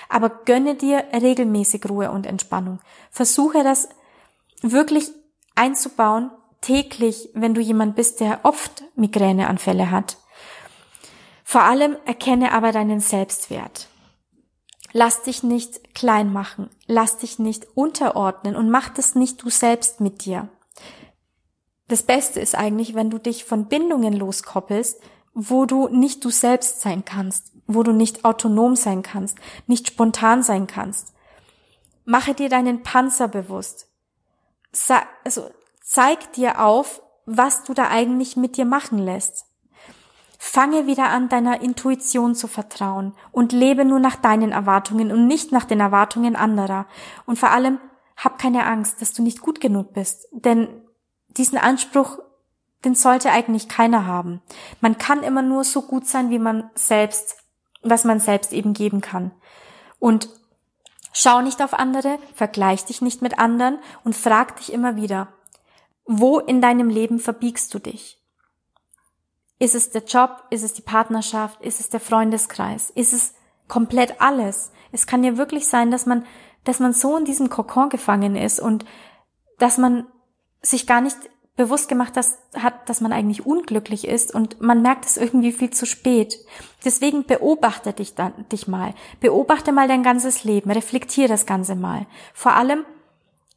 Aber 0.10 0.30
gönne 0.30 0.76
dir 0.76 1.04
regelmäßig 1.14 1.90
Ruhe 1.90 2.12
und 2.12 2.26
Entspannung. 2.26 2.80
Versuche 3.10 3.64
das 3.64 3.90
wirklich 4.62 5.12
einzubauen, 5.56 6.32
täglich, 6.62 7.30
wenn 7.34 7.54
du 7.54 7.62
jemand 7.62 7.96
bist, 7.96 8.20
der 8.20 8.42
oft 8.44 8.84
Migräneanfälle 8.96 9.92
hat. 9.92 10.18
Vor 11.44 11.64
allem 11.64 11.98
erkenne 12.06 12.54
aber 12.54 12.72
deinen 12.72 13.00
Selbstwert. 13.00 13.88
Lass 14.96 15.24
dich 15.24 15.42
nicht 15.42 15.96
klein 15.96 16.32
machen, 16.32 16.70
lass 16.86 17.18
dich 17.18 17.40
nicht 17.40 17.68
unterordnen 17.76 18.56
und 18.56 18.70
mach 18.70 18.90
das 18.90 19.16
nicht 19.16 19.42
du 19.42 19.50
selbst 19.50 20.00
mit 20.00 20.24
dir. 20.24 20.50
Das 21.88 22.04
Beste 22.04 22.40
ist 22.40 22.56
eigentlich, 22.56 22.94
wenn 22.94 23.10
du 23.10 23.18
dich 23.18 23.44
von 23.44 23.66
Bindungen 23.66 24.14
loskoppelst, 24.14 25.02
wo 25.34 25.66
du 25.66 25.88
nicht 25.88 26.24
du 26.24 26.30
selbst 26.30 26.82
sein 26.82 27.04
kannst, 27.04 27.52
wo 27.66 27.82
du 27.82 27.92
nicht 27.92 28.24
autonom 28.24 28.76
sein 28.76 29.02
kannst, 29.02 29.40
nicht 29.66 29.88
spontan 29.88 30.44
sein 30.44 30.68
kannst. 30.68 31.14
Mache 32.06 32.36
dir 32.36 32.50
deinen 32.50 32.84
Panzer 32.84 33.28
bewusst. 33.28 33.88
also 35.24 35.50
zeig 35.82 36.34
dir 36.34 36.62
auf, 36.62 37.02
was 37.26 37.64
du 37.64 37.74
da 37.74 37.90
eigentlich 37.90 38.36
mit 38.38 38.58
dir 38.58 38.66
machen 38.66 39.00
lässt. 39.00 39.46
Fange 40.46 40.88
wieder 40.88 41.10
an, 41.10 41.30
deiner 41.30 41.62
Intuition 41.62 42.36
zu 42.36 42.50
vertrauen 42.50 43.16
und 43.32 43.54
lebe 43.54 43.86
nur 43.86 44.00
nach 44.00 44.18
deinen 44.18 44.52
Erwartungen 44.52 45.10
und 45.10 45.26
nicht 45.26 45.54
nach 45.54 45.64
den 45.64 45.80
Erwartungen 45.80 46.36
anderer. 46.36 46.86
Und 47.26 47.40
vor 47.40 47.52
allem, 47.52 47.80
hab 48.18 48.40
keine 48.40 48.66
Angst, 48.66 49.02
dass 49.02 49.14
du 49.14 49.24
nicht 49.24 49.40
gut 49.40 49.62
genug 49.62 49.94
bist, 49.94 50.28
denn 50.32 50.68
diesen 51.30 51.58
Anspruch, 51.58 52.20
den 52.84 52.94
sollte 52.94 53.32
eigentlich 53.32 53.70
keiner 53.70 54.06
haben. 54.06 54.42
Man 54.82 54.98
kann 54.98 55.24
immer 55.24 55.42
nur 55.42 55.64
so 55.64 55.82
gut 55.82 56.08
sein, 56.08 56.30
wie 56.30 56.40
man 56.40 56.70
selbst, 56.76 57.38
was 57.82 58.04
man 58.04 58.20
selbst 58.20 58.52
eben 58.52 58.74
geben 58.74 59.00
kann. 59.00 59.32
Und 59.98 60.28
schau 61.14 61.40
nicht 61.40 61.62
auf 61.64 61.74
andere, 61.74 62.20
vergleich 62.36 62.84
dich 62.84 63.02
nicht 63.02 63.22
mit 63.22 63.40
anderen 63.40 63.80
und 64.04 64.14
frag 64.14 64.58
dich 64.58 64.74
immer 64.74 64.98
wieder, 64.98 65.30
wo 66.06 66.38
in 66.40 66.60
deinem 66.60 66.90
Leben 66.90 67.20
verbiegst 67.20 67.74
du 67.74 67.80
dich? 67.80 68.20
Ist 69.60 69.76
es 69.76 69.92
der 69.92 70.04
Job? 70.04 70.44
Ist 70.50 70.64
es 70.64 70.74
die 70.74 70.82
Partnerschaft? 70.82 71.62
Ist 71.62 71.80
es 71.80 71.90
der 71.90 72.00
Freundeskreis? 72.00 72.90
Ist 72.90 73.14
es 73.14 73.34
komplett 73.68 74.20
alles? 74.20 74.72
Es 74.92 75.08
kann 75.08 75.24
ja 75.24 75.38
wirklich 75.38 75.68
sein, 75.68 75.92
dass 75.92 76.06
man, 76.06 76.26
dass 76.64 76.80
man 76.80 76.94
so 76.94 77.18
in 77.18 77.26
diesem 77.26 77.50
Kokon 77.50 77.90
gefangen 77.90 78.36
ist 78.36 78.60
und 78.60 78.86
dass 79.60 79.78
man 79.78 80.08
sich 80.62 80.88
gar 80.88 81.02
nicht 81.02 81.18
bewusst 81.56 81.88
gemacht 81.88 82.18
hat, 82.18 82.90
dass 82.90 83.02
man 83.02 83.14
eigentlich 83.14 83.46
unglücklich 83.46 84.08
ist 84.08 84.34
und 84.34 84.60
man 84.62 84.82
merkt 84.82 85.06
es 85.06 85.18
irgendwie 85.18 85.52
viel 85.52 85.70
zu 85.70 85.86
spät. 85.86 86.38
Deswegen 86.84 87.26
beobachte 87.26 87.94
dich 87.94 88.16
dann, 88.16 88.48
dich 88.52 88.68
mal. 88.68 88.96
Beobachte 89.20 89.72
mal 89.72 89.88
dein 89.88 90.02
ganzes 90.02 90.44
Leben. 90.44 90.72
Reflektiere 90.72 91.28
das 91.28 91.46
Ganze 91.46 91.76
mal. 91.76 92.08
Vor 92.34 92.54
allem, 92.54 92.86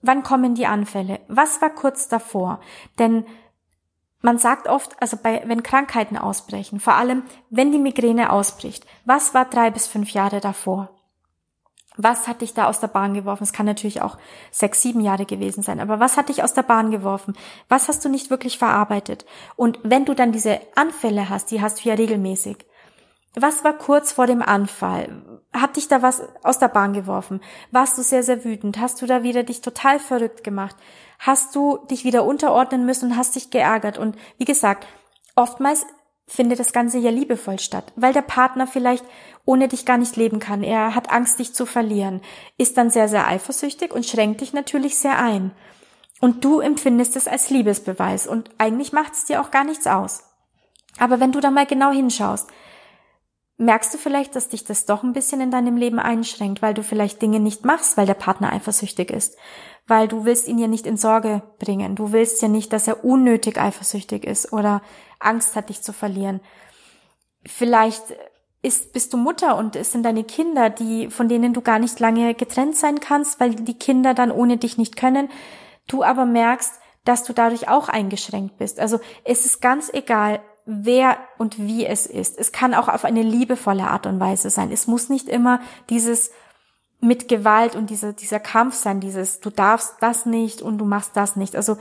wann 0.02 0.22
kommen 0.22 0.54
die 0.54 0.66
Anfälle? 0.66 1.20
Was 1.28 1.62
war 1.62 1.70
kurz 1.70 2.08
davor? 2.08 2.60
Denn 2.98 3.24
man 4.26 4.38
sagt 4.38 4.66
oft, 4.66 5.00
also 5.00 5.16
bei, 5.16 5.44
wenn 5.46 5.62
Krankheiten 5.62 6.16
ausbrechen, 6.16 6.80
vor 6.80 6.94
allem 6.94 7.22
wenn 7.48 7.70
die 7.70 7.78
Migräne 7.78 8.32
ausbricht, 8.32 8.84
was 9.04 9.34
war 9.34 9.44
drei 9.44 9.70
bis 9.70 9.86
fünf 9.86 10.10
Jahre 10.10 10.40
davor? 10.40 10.90
Was 11.96 12.26
hat 12.26 12.40
dich 12.40 12.52
da 12.52 12.66
aus 12.66 12.80
der 12.80 12.88
Bahn 12.88 13.14
geworfen? 13.14 13.44
Es 13.44 13.52
kann 13.52 13.66
natürlich 13.66 14.02
auch 14.02 14.18
sechs, 14.50 14.82
sieben 14.82 15.00
Jahre 15.00 15.26
gewesen 15.26 15.62
sein, 15.62 15.78
aber 15.78 16.00
was 16.00 16.16
hat 16.16 16.28
dich 16.28 16.42
aus 16.42 16.54
der 16.54 16.64
Bahn 16.64 16.90
geworfen? 16.90 17.36
Was 17.68 17.86
hast 17.86 18.04
du 18.04 18.08
nicht 18.08 18.28
wirklich 18.28 18.58
verarbeitet? 18.58 19.24
Und 19.54 19.78
wenn 19.84 20.04
du 20.04 20.12
dann 20.12 20.32
diese 20.32 20.58
Anfälle 20.74 21.28
hast, 21.30 21.52
die 21.52 21.62
hast 21.62 21.84
du 21.84 21.88
ja 21.88 21.94
regelmäßig. 21.94 22.66
Was 23.36 23.62
war 23.62 23.74
kurz 23.74 24.10
vor 24.10 24.26
dem 24.26 24.42
Anfall? 24.42 25.22
Hat 25.52 25.76
dich 25.76 25.86
da 25.86 26.02
was 26.02 26.22
aus 26.42 26.58
der 26.58 26.68
Bahn 26.68 26.94
geworfen? 26.94 27.40
Warst 27.70 27.96
du 27.96 28.02
sehr, 28.02 28.24
sehr 28.24 28.44
wütend? 28.44 28.80
Hast 28.80 29.00
du 29.00 29.06
da 29.06 29.22
wieder 29.22 29.44
dich 29.44 29.60
total 29.60 30.00
verrückt 30.00 30.42
gemacht? 30.42 30.74
Hast 31.18 31.54
du 31.54 31.78
dich 31.90 32.04
wieder 32.04 32.24
unterordnen 32.24 32.86
müssen 32.86 33.10
und 33.10 33.16
hast 33.16 33.36
dich 33.36 33.50
geärgert. 33.50 33.98
Und 33.98 34.16
wie 34.38 34.44
gesagt, 34.44 34.86
oftmals 35.34 35.86
findet 36.28 36.58
das 36.58 36.72
Ganze 36.72 36.98
ja 36.98 37.10
liebevoll 37.10 37.58
statt, 37.58 37.92
weil 37.94 38.12
der 38.12 38.22
Partner 38.22 38.66
vielleicht 38.66 39.04
ohne 39.44 39.68
dich 39.68 39.86
gar 39.86 39.96
nicht 39.96 40.16
leben 40.16 40.40
kann. 40.40 40.62
Er 40.62 40.94
hat 40.94 41.10
Angst, 41.10 41.38
dich 41.38 41.54
zu 41.54 41.66
verlieren, 41.66 42.20
ist 42.58 42.76
dann 42.76 42.90
sehr, 42.90 43.08
sehr 43.08 43.26
eifersüchtig 43.28 43.92
und 43.92 44.06
schränkt 44.06 44.40
dich 44.40 44.52
natürlich 44.52 44.98
sehr 44.98 45.18
ein. 45.18 45.52
Und 46.20 46.44
du 46.44 46.60
empfindest 46.60 47.14
es 47.14 47.28
als 47.28 47.50
Liebesbeweis 47.50 48.26
und 48.26 48.50
eigentlich 48.58 48.92
macht 48.92 49.12
es 49.12 49.26
dir 49.26 49.40
auch 49.40 49.50
gar 49.50 49.64
nichts 49.64 49.86
aus. 49.86 50.24
Aber 50.98 51.20
wenn 51.20 51.32
du 51.32 51.40
da 51.40 51.50
mal 51.50 51.66
genau 51.66 51.92
hinschaust, 51.92 52.48
merkst 53.58 53.94
du 53.94 53.98
vielleicht, 53.98 54.36
dass 54.36 54.48
dich 54.48 54.64
das 54.64 54.84
doch 54.84 55.02
ein 55.02 55.12
bisschen 55.12 55.40
in 55.40 55.50
deinem 55.50 55.76
Leben 55.76 55.98
einschränkt, 55.98 56.62
weil 56.62 56.74
du 56.74 56.82
vielleicht 56.82 57.22
Dinge 57.22 57.40
nicht 57.40 57.64
machst, 57.64 57.96
weil 57.96 58.06
der 58.06 58.14
Partner 58.14 58.52
eifersüchtig 58.52 59.10
ist 59.10 59.36
weil 59.86 60.08
du 60.08 60.24
willst 60.24 60.48
ihn 60.48 60.58
ja 60.58 60.66
nicht 60.66 60.86
in 60.86 60.96
Sorge 60.96 61.42
bringen. 61.58 61.94
Du 61.94 62.12
willst 62.12 62.42
ja 62.42 62.48
nicht, 62.48 62.72
dass 62.72 62.88
er 62.88 63.04
unnötig 63.04 63.58
eifersüchtig 63.58 64.24
ist 64.24 64.52
oder 64.52 64.82
Angst 65.20 65.54
hat, 65.54 65.68
dich 65.68 65.82
zu 65.82 65.92
verlieren. 65.92 66.40
Vielleicht 67.44 68.02
ist, 68.62 68.92
bist 68.92 69.12
du 69.12 69.16
Mutter 69.16 69.56
und 69.56 69.76
es 69.76 69.92
sind 69.92 70.02
deine 70.02 70.24
Kinder, 70.24 70.70
die, 70.70 71.08
von 71.08 71.28
denen 71.28 71.52
du 71.52 71.60
gar 71.60 71.78
nicht 71.78 72.00
lange 72.00 72.34
getrennt 72.34 72.76
sein 72.76 72.98
kannst, 72.98 73.38
weil 73.38 73.54
die 73.54 73.78
Kinder 73.78 74.12
dann 74.12 74.32
ohne 74.32 74.56
dich 74.56 74.76
nicht 74.76 74.96
können. 74.96 75.28
Du 75.86 76.02
aber 76.02 76.24
merkst, 76.24 76.72
dass 77.04 77.22
du 77.22 77.32
dadurch 77.32 77.68
auch 77.68 77.88
eingeschränkt 77.88 78.58
bist. 78.58 78.80
Also 78.80 78.98
es 79.22 79.46
ist 79.46 79.60
ganz 79.62 79.88
egal, 79.92 80.40
wer 80.66 81.16
und 81.38 81.58
wie 81.58 81.86
es 81.86 82.06
ist. 82.06 82.36
Es 82.38 82.52
kann 82.52 82.74
auch 82.74 82.88
auf 82.88 83.04
eine 83.04 83.22
liebevolle 83.22 83.84
Art 83.84 84.06
und 84.06 84.20
Weise 84.20 84.50
sein. 84.50 84.72
Es 84.72 84.86
muss 84.86 85.08
nicht 85.08 85.28
immer 85.28 85.60
dieses 85.88 86.30
mit 87.00 87.28
Gewalt 87.28 87.76
und 87.76 87.90
dieser, 87.90 88.12
dieser 88.12 88.40
Kampf 88.40 88.74
sein, 88.74 89.00
dieses, 89.00 89.40
du 89.40 89.50
darfst 89.50 89.94
das 90.00 90.26
nicht 90.26 90.62
und 90.62 90.78
du 90.78 90.84
machst 90.84 91.12
das 91.14 91.36
nicht. 91.36 91.54
Also 91.54 91.76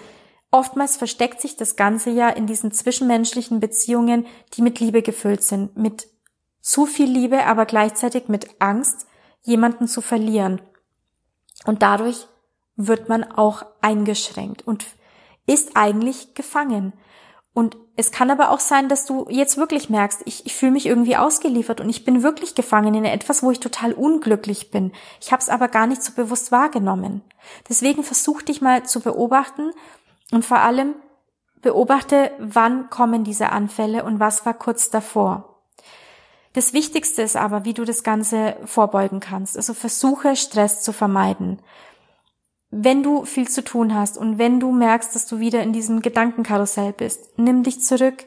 oftmals 0.51 0.97
versteckt 0.97 1.41
sich 1.41 1.55
das 1.55 1.75
Ganze 1.75 2.11
ja 2.11 2.29
in 2.29 2.47
diesen 2.47 2.71
zwischenmenschlichen 2.71 3.59
Beziehungen, 3.59 4.27
die 4.53 4.61
mit 4.61 4.79
Liebe 4.79 5.01
gefüllt 5.01 5.43
sind, 5.43 5.75
mit 5.77 6.07
zu 6.61 6.85
viel 6.85 7.09
Liebe, 7.09 7.45
aber 7.45 7.65
gleichzeitig 7.65 8.27
mit 8.27 8.49
Angst, 8.59 9.07
jemanden 9.41 9.87
zu 9.87 10.01
verlieren. 10.01 10.61
Und 11.65 11.81
dadurch 11.81 12.27
wird 12.75 13.09
man 13.09 13.23
auch 13.23 13.65
eingeschränkt 13.81 14.67
und 14.67 14.85
ist 15.47 15.75
eigentlich 15.75 16.33
gefangen. 16.33 16.93
Und 17.55 17.77
es 17.95 18.11
kann 18.11 18.29
aber 18.29 18.51
auch 18.51 18.59
sein, 18.59 18.89
dass 18.89 19.05
du 19.05 19.27
jetzt 19.29 19.55
wirklich 19.55 19.89
merkst, 19.89 20.23
ich, 20.25 20.45
ich 20.45 20.53
fühle 20.53 20.73
mich 20.73 20.85
irgendwie 20.85 21.15
ausgeliefert 21.15 21.79
und 21.79 21.89
ich 21.89 22.03
bin 22.03 22.21
wirklich 22.21 22.53
gefangen 22.53 22.93
in 22.93 23.05
etwas, 23.05 23.43
wo 23.43 23.49
ich 23.49 23.61
total 23.61 23.93
unglücklich 23.93 24.71
bin. 24.71 24.91
Ich 25.21 25.31
habe 25.31 25.41
es 25.41 25.47
aber 25.47 25.69
gar 25.69 25.87
nicht 25.87 26.03
so 26.03 26.11
bewusst 26.11 26.51
wahrgenommen. 26.51 27.21
Deswegen 27.69 28.03
versuch 28.03 28.41
dich 28.41 28.61
mal 28.61 28.83
zu 28.83 28.99
beobachten 28.99 29.71
und 30.31 30.43
vor 30.43 30.59
allem 30.59 30.95
beobachte, 31.61 32.31
wann 32.39 32.89
kommen 32.89 33.23
diese 33.23 33.53
Anfälle 33.53 34.03
und 34.03 34.19
was 34.19 34.45
war 34.45 34.53
kurz 34.53 34.89
davor. 34.89 35.61
Das 36.51 36.73
Wichtigste 36.73 37.21
ist 37.21 37.37
aber, 37.37 37.63
wie 37.63 37.73
du 37.73 37.85
das 37.85 38.03
Ganze 38.03 38.57
vorbeugen 38.65 39.21
kannst. 39.21 39.55
Also 39.55 39.73
versuche 39.73 40.35
Stress 40.35 40.81
zu 40.81 40.91
vermeiden 40.91 41.61
wenn 42.77 43.03
du 43.03 43.23
viel 43.23 43.47
zu 43.47 43.63
tun 43.63 43.95
hast 43.95 44.17
und 44.17 44.37
wenn 44.37 44.59
du 44.59 44.73
merkst, 44.73 45.15
dass 45.15 45.27
du 45.27 45.39
wieder 45.39 45.63
in 45.63 45.71
diesem 45.71 46.01
Gedankenkarussell 46.01 46.91
bist, 46.91 47.39
nimm 47.39 47.63
dich 47.63 47.81
zurück, 47.81 48.25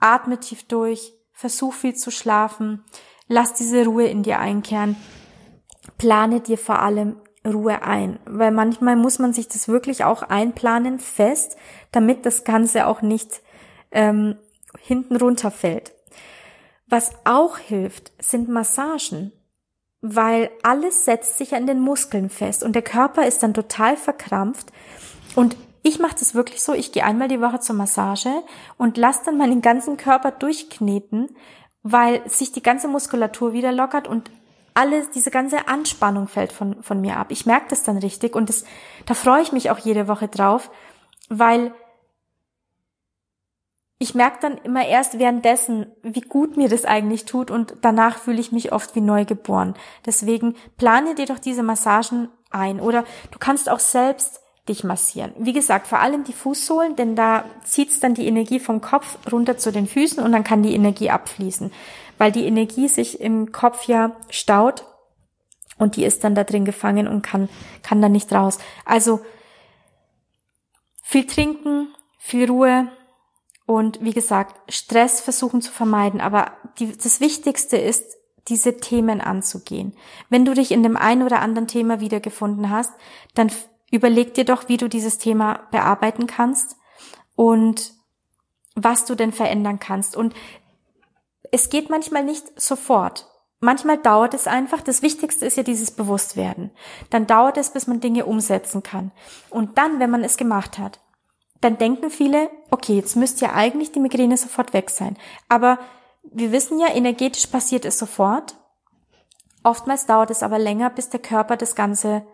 atme 0.00 0.38
tief 0.38 0.64
durch, 0.64 1.14
versuch 1.32 1.72
viel 1.72 1.94
zu 1.94 2.10
schlafen, 2.10 2.84
lass 3.26 3.54
diese 3.54 3.86
Ruhe 3.86 4.04
in 4.04 4.22
dir 4.22 4.38
einkehren, 4.38 4.96
plane 5.96 6.40
dir 6.40 6.58
vor 6.58 6.80
allem 6.80 7.16
Ruhe 7.42 7.80
ein, 7.80 8.18
weil 8.26 8.50
manchmal 8.50 8.96
muss 8.96 9.18
man 9.18 9.32
sich 9.32 9.48
das 9.48 9.66
wirklich 9.66 10.04
auch 10.04 10.22
einplanen 10.22 10.98
fest, 10.98 11.56
damit 11.90 12.26
das 12.26 12.44
Ganze 12.44 12.86
auch 12.86 13.00
nicht 13.00 13.40
ähm, 13.92 14.36
hinten 14.78 15.16
runterfällt. 15.16 15.92
Was 16.86 17.12
auch 17.24 17.56
hilft, 17.56 18.12
sind 18.22 18.50
Massagen 18.50 19.32
weil 20.00 20.50
alles 20.62 21.04
setzt 21.04 21.38
sich 21.38 21.54
an 21.54 21.66
den 21.66 21.80
Muskeln 21.80 22.30
fest 22.30 22.62
und 22.62 22.74
der 22.74 22.82
Körper 22.82 23.26
ist 23.26 23.42
dann 23.42 23.54
total 23.54 23.96
verkrampft 23.96 24.72
und 25.34 25.56
ich 25.82 25.98
mache 25.98 26.16
das 26.18 26.34
wirklich 26.34 26.62
so, 26.62 26.74
ich 26.74 26.92
gehe 26.92 27.04
einmal 27.04 27.28
die 27.28 27.40
Woche 27.40 27.60
zur 27.60 27.76
Massage 27.76 28.42
und 28.76 28.96
lasse 28.96 29.22
dann 29.26 29.38
meinen 29.38 29.62
ganzen 29.62 29.96
Körper 29.96 30.32
durchkneten, 30.32 31.28
weil 31.82 32.28
sich 32.28 32.52
die 32.52 32.62
ganze 32.62 32.88
Muskulatur 32.88 33.52
wieder 33.52 33.72
lockert 33.72 34.08
und 34.08 34.30
alles, 34.74 35.10
diese 35.10 35.30
ganze 35.30 35.66
Anspannung 35.66 36.28
fällt 36.28 36.52
von, 36.52 36.82
von 36.82 37.00
mir 37.00 37.16
ab. 37.16 37.28
Ich 37.30 37.46
merke 37.46 37.66
das 37.70 37.82
dann 37.82 37.98
richtig 37.98 38.36
und 38.36 38.48
das, 38.48 38.64
da 39.06 39.14
freue 39.14 39.42
ich 39.42 39.52
mich 39.52 39.70
auch 39.70 39.78
jede 39.78 40.06
Woche 40.06 40.28
drauf, 40.28 40.70
weil 41.28 41.72
ich 43.98 44.14
merke 44.14 44.38
dann 44.40 44.58
immer 44.58 44.86
erst 44.86 45.18
währenddessen, 45.18 45.86
wie 46.02 46.20
gut 46.20 46.56
mir 46.56 46.68
das 46.68 46.84
eigentlich 46.84 47.24
tut 47.24 47.50
und 47.50 47.74
danach 47.82 48.18
fühle 48.18 48.40
ich 48.40 48.52
mich 48.52 48.72
oft 48.72 48.94
wie 48.94 49.00
neugeboren. 49.00 49.74
Deswegen 50.06 50.54
plane 50.76 51.16
dir 51.16 51.26
doch 51.26 51.40
diese 51.40 51.64
Massagen 51.64 52.28
ein. 52.50 52.80
Oder 52.80 53.04
du 53.32 53.38
kannst 53.38 53.68
auch 53.68 53.80
selbst 53.80 54.40
dich 54.68 54.84
massieren. 54.84 55.32
Wie 55.38 55.52
gesagt, 55.52 55.86
vor 55.86 55.98
allem 55.98 56.24
die 56.24 56.32
Fußsohlen, 56.32 56.94
denn 56.94 57.16
da 57.16 57.44
zieht's 57.64 57.98
dann 58.00 58.14
die 58.14 58.26
Energie 58.26 58.60
vom 58.60 58.80
Kopf 58.80 59.18
runter 59.32 59.58
zu 59.58 59.72
den 59.72 59.86
Füßen 59.86 60.22
und 60.22 60.30
dann 60.30 60.44
kann 60.44 60.62
die 60.62 60.74
Energie 60.74 61.10
abfließen, 61.10 61.72
weil 62.18 62.30
die 62.30 62.46
Energie 62.46 62.86
sich 62.86 63.20
im 63.20 63.50
Kopf 63.50 63.84
ja 63.84 64.12
staut 64.30 64.84
und 65.78 65.96
die 65.96 66.04
ist 66.04 66.22
dann 66.22 66.34
da 66.34 66.44
drin 66.44 66.64
gefangen 66.64 67.08
und 67.08 67.22
kann, 67.22 67.48
kann 67.82 68.02
dann 68.02 68.12
nicht 68.12 68.32
raus. 68.32 68.58
Also 68.84 69.20
viel 71.02 71.26
trinken, 71.26 71.88
viel 72.18 72.50
Ruhe 72.50 72.88
und 73.68 74.02
wie 74.02 74.14
gesagt, 74.14 74.72
Stress 74.72 75.20
versuchen 75.20 75.60
zu 75.60 75.70
vermeiden. 75.70 76.22
Aber 76.22 76.52
die, 76.78 76.96
das 76.96 77.20
Wichtigste 77.20 77.76
ist, 77.76 78.16
diese 78.48 78.78
Themen 78.78 79.20
anzugehen. 79.20 79.94
Wenn 80.30 80.46
du 80.46 80.54
dich 80.54 80.72
in 80.72 80.82
dem 80.82 80.96
einen 80.96 81.22
oder 81.22 81.40
anderen 81.40 81.68
Thema 81.68 82.00
wiedergefunden 82.00 82.70
hast, 82.70 82.94
dann 83.34 83.52
überleg 83.90 84.32
dir 84.32 84.46
doch, 84.46 84.70
wie 84.70 84.78
du 84.78 84.88
dieses 84.88 85.18
Thema 85.18 85.68
bearbeiten 85.70 86.26
kannst 86.26 86.76
und 87.36 87.92
was 88.74 89.04
du 89.04 89.14
denn 89.14 89.32
verändern 89.32 89.78
kannst. 89.78 90.16
Und 90.16 90.32
es 91.52 91.68
geht 91.68 91.90
manchmal 91.90 92.24
nicht 92.24 92.58
sofort. 92.58 93.26
Manchmal 93.60 93.98
dauert 93.98 94.32
es 94.32 94.46
einfach. 94.46 94.80
Das 94.80 95.02
Wichtigste 95.02 95.44
ist 95.44 95.58
ja 95.58 95.62
dieses 95.62 95.90
Bewusstwerden. 95.90 96.70
Dann 97.10 97.26
dauert 97.26 97.58
es, 97.58 97.68
bis 97.68 97.86
man 97.86 98.00
Dinge 98.00 98.24
umsetzen 98.24 98.82
kann. 98.82 99.12
Und 99.50 99.76
dann, 99.76 100.00
wenn 100.00 100.08
man 100.10 100.24
es 100.24 100.38
gemacht 100.38 100.78
hat, 100.78 101.00
dann 101.60 101.78
denken 101.78 102.10
viele, 102.10 102.50
okay, 102.70 102.94
jetzt 102.94 103.16
müsste 103.16 103.46
ja 103.46 103.52
eigentlich 103.52 103.92
die 103.92 104.00
Migräne 104.00 104.36
sofort 104.36 104.72
weg 104.72 104.90
sein. 104.90 105.16
Aber 105.48 105.78
wir 106.22 106.52
wissen 106.52 106.78
ja, 106.78 106.88
energetisch 106.88 107.46
passiert 107.46 107.84
es 107.84 107.98
sofort. 107.98 108.56
Oftmals 109.64 110.06
dauert 110.06 110.30
es 110.30 110.42
aber 110.42 110.58
länger, 110.58 110.90
bis 110.90 111.08
der 111.08 111.20
Körper 111.20 111.56
das 111.56 111.74
Ganze 111.74 112.24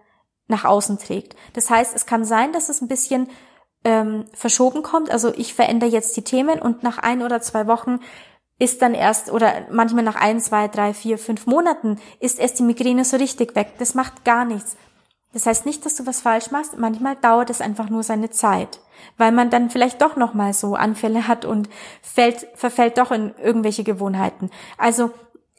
nach 0.46 0.64
außen 0.64 0.98
trägt. 0.98 1.36
Das 1.54 1.70
heißt, 1.70 1.94
es 1.94 2.06
kann 2.06 2.24
sein, 2.24 2.52
dass 2.52 2.68
es 2.68 2.82
ein 2.82 2.88
bisschen 2.88 3.28
ähm, 3.84 4.26
verschoben 4.34 4.82
kommt. 4.82 5.10
Also 5.10 5.32
ich 5.34 5.54
verändere 5.54 5.90
jetzt 5.90 6.16
die 6.16 6.24
Themen 6.24 6.60
und 6.60 6.82
nach 6.82 6.98
ein 6.98 7.22
oder 7.22 7.40
zwei 7.40 7.66
Wochen 7.66 8.00
ist 8.58 8.82
dann 8.82 8.94
erst, 8.94 9.32
oder 9.32 9.66
manchmal 9.70 10.04
nach 10.04 10.16
ein, 10.16 10.40
zwei, 10.40 10.68
drei, 10.68 10.94
vier, 10.94 11.18
fünf 11.18 11.46
Monaten 11.46 11.98
ist 12.20 12.38
erst 12.38 12.58
die 12.58 12.62
Migräne 12.62 13.04
so 13.04 13.16
richtig 13.16 13.56
weg. 13.56 13.74
Das 13.78 13.94
macht 13.94 14.24
gar 14.24 14.44
nichts. 14.44 14.76
Das 15.34 15.46
heißt 15.46 15.66
nicht, 15.66 15.84
dass 15.84 15.96
du 15.96 16.06
was 16.06 16.20
falsch 16.20 16.52
machst. 16.52 16.78
Manchmal 16.78 17.16
dauert 17.16 17.50
es 17.50 17.60
einfach 17.60 17.90
nur 17.90 18.04
seine 18.04 18.30
Zeit, 18.30 18.80
weil 19.18 19.32
man 19.32 19.50
dann 19.50 19.68
vielleicht 19.68 20.00
doch 20.00 20.16
noch 20.16 20.32
mal 20.32 20.54
so 20.54 20.76
Anfälle 20.76 21.28
hat 21.28 21.44
und 21.44 21.68
fällt, 22.00 22.46
verfällt 22.54 22.98
doch 22.98 23.10
in 23.10 23.34
irgendwelche 23.42 23.82
Gewohnheiten. 23.82 24.50
Also 24.78 25.10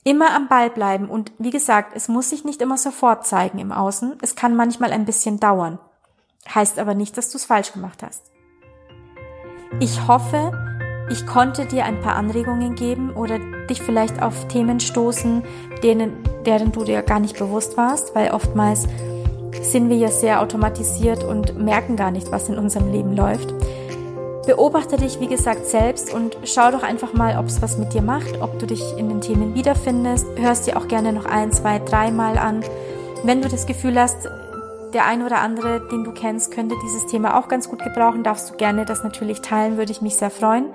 immer 0.05 0.33
am 0.33 0.47
Ball 0.47 0.69
bleiben 0.69 1.09
und 1.09 1.33
wie 1.39 1.49
gesagt, 1.49 1.91
es 1.93 2.07
muss 2.07 2.29
sich 2.29 2.45
nicht 2.45 2.61
immer 2.61 2.77
sofort 2.77 3.27
zeigen 3.27 3.59
im 3.59 3.73
Außen. 3.73 4.17
Es 4.21 4.35
kann 4.35 4.55
manchmal 4.55 4.93
ein 4.93 5.05
bisschen 5.05 5.39
dauern. 5.39 5.77
Heißt 6.53 6.79
aber 6.79 6.93
nicht, 6.93 7.17
dass 7.17 7.31
du 7.31 7.37
es 7.37 7.45
falsch 7.45 7.73
gemacht 7.73 8.01
hast. 8.01 8.31
Ich 9.79 10.07
hoffe, 10.07 10.51
ich 11.09 11.25
konnte 11.25 11.65
dir 11.65 11.85
ein 11.85 11.99
paar 11.99 12.15
Anregungen 12.15 12.75
geben 12.75 13.13
oder 13.13 13.39
dich 13.67 13.81
vielleicht 13.81 14.21
auf 14.21 14.47
Themen 14.47 14.79
stoßen, 14.79 15.43
denen, 15.83 16.23
deren 16.45 16.71
du 16.71 16.83
dir 16.83 17.01
gar 17.01 17.19
nicht 17.19 17.37
bewusst 17.37 17.75
warst, 17.75 18.15
weil 18.15 18.31
oftmals 18.31 18.87
sind 19.63 19.89
wir 19.89 19.97
ja 19.97 20.09
sehr 20.09 20.41
automatisiert 20.41 21.23
und 21.23 21.57
merken 21.57 21.95
gar 21.95 22.11
nicht, 22.11 22.31
was 22.31 22.49
in 22.49 22.57
unserem 22.57 22.91
Leben 22.91 23.15
läuft. 23.15 23.53
Beobachte 24.45 24.97
dich, 24.97 25.19
wie 25.19 25.27
gesagt, 25.27 25.65
selbst 25.65 26.13
und 26.13 26.37
schau 26.43 26.69
doch 26.69 26.83
einfach 26.83 27.13
mal, 27.13 27.37
ob 27.39 27.47
es 27.47 27.61
was 27.61 27.77
mit 27.77 27.93
dir 27.93 28.03
macht, 28.03 28.41
ob 28.41 28.59
du 28.59 28.67
dich 28.67 28.95
in 28.97 29.09
den 29.09 29.21
Themen 29.21 29.55
wiederfindest. 29.55 30.27
Hörst 30.37 30.67
dir 30.67 30.77
auch 30.77 30.87
gerne 30.87 31.13
noch 31.13 31.25
ein, 31.25 31.51
zwei, 31.51 31.79
dreimal 31.79 32.37
an. 32.37 32.63
Wenn 33.23 33.41
du 33.41 33.49
das 33.49 33.65
Gefühl 33.65 33.99
hast, 33.99 34.29
der 34.93 35.05
ein 35.07 35.23
oder 35.23 35.39
andere, 35.39 35.81
den 35.91 36.03
du 36.03 36.11
kennst, 36.11 36.51
könnte 36.51 36.75
dieses 36.83 37.07
Thema 37.07 37.39
auch 37.39 37.47
ganz 37.47 37.69
gut 37.69 37.83
gebrauchen, 37.83 38.23
darfst 38.23 38.51
du 38.51 38.55
gerne 38.55 38.85
das 38.85 39.03
natürlich 39.03 39.41
teilen, 39.41 39.77
würde 39.77 39.91
ich 39.91 40.01
mich 40.01 40.15
sehr 40.15 40.29
freuen. 40.29 40.67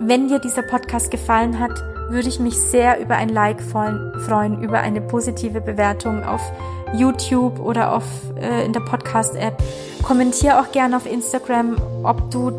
Wenn 0.00 0.28
dir 0.28 0.38
dieser 0.38 0.62
Podcast 0.62 1.10
gefallen 1.10 1.58
hat, 1.58 1.72
würde 2.08 2.28
ich 2.28 2.40
mich 2.40 2.58
sehr 2.58 3.00
über 3.00 3.16
ein 3.16 3.28
Like 3.28 3.60
freuen, 3.60 4.62
über 4.62 4.80
eine 4.80 5.00
positive 5.02 5.60
Bewertung 5.60 6.24
auf 6.24 6.40
YouTube 6.94 7.60
oder 7.60 7.94
auf, 7.94 8.04
äh, 8.40 8.64
in 8.64 8.72
der 8.72 8.80
Podcast-App. 8.80 9.62
Kommentier 10.02 10.60
auch 10.60 10.72
gerne 10.72 10.96
auf 10.96 11.06
Instagram, 11.06 11.76
ob 12.02 12.30
du, 12.30 12.56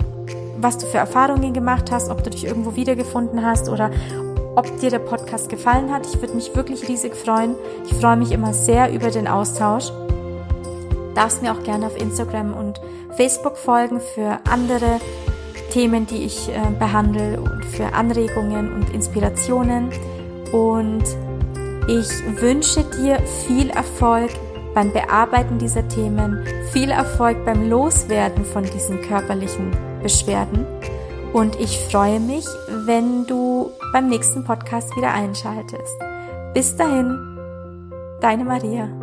was 0.60 0.78
du 0.78 0.86
für 0.86 0.98
Erfahrungen 0.98 1.54
gemacht 1.54 1.92
hast, 1.92 2.10
ob 2.10 2.24
du 2.24 2.30
dich 2.30 2.46
irgendwo 2.46 2.76
wiedergefunden 2.76 3.46
hast 3.46 3.70
oder 3.70 3.92
ob 4.56 4.80
dir 4.80 4.90
der 4.90 5.00
Podcast 5.00 5.50
gefallen 5.50 5.92
hat. 5.94 6.06
Ich 6.06 6.20
würde 6.20 6.34
mich 6.34 6.54
wirklich 6.56 6.88
riesig 6.88 7.16
freuen. 7.16 7.56
Ich 7.86 7.94
freue 7.94 8.18
mich 8.18 8.32
immer 8.32 8.54
sehr 8.54 8.92
über 8.92 9.10
den 9.10 9.28
Austausch. 9.28 9.86
Darfst 11.16 11.42
mir 11.42 11.52
auch 11.52 11.64
gerne 11.64 11.88
auf 11.88 12.00
Instagram 12.00 12.54
und 12.54 12.80
Facebook 13.16 13.58
folgen 13.58 14.00
für 14.00 14.40
andere 14.50 15.00
Themen, 15.72 16.08
die 16.08 16.24
ich 16.24 16.50
äh, 16.50 16.60
behandle 16.78 17.40
und 17.40 17.64
für 17.66 17.94
Anregungen 17.94 18.74
und 18.74 18.94
Inspirationen. 18.94 19.90
Und 20.52 21.04
ich 21.88 22.42
wünsche 22.42 22.84
dir 22.84 23.20
viel 23.48 23.70
Erfolg 23.70 24.32
beim 24.74 24.92
Bearbeiten 24.94 25.58
dieser 25.58 25.88
Themen, 25.88 26.46
viel 26.72 26.92
Erfolg 26.92 27.44
beim 27.46 27.70
Loswerden 27.70 28.46
von 28.46 28.64
diesen 28.64 29.02
körperlichen 29.02 29.72
Beschwerden. 30.02 30.66
Und 31.34 31.60
ich 31.60 31.78
freue 31.92 32.20
mich, 32.20 32.46
wenn 32.86 33.26
du 33.26 33.72
beim 33.94 34.10
nächsten 34.10 34.44
Podcast 34.44 34.96
wieder 34.96 35.14
einschaltest. 35.14 35.96
Bis 36.54 36.76
dahin, 36.76 37.38
deine 38.22 38.46
Maria. 38.46 38.99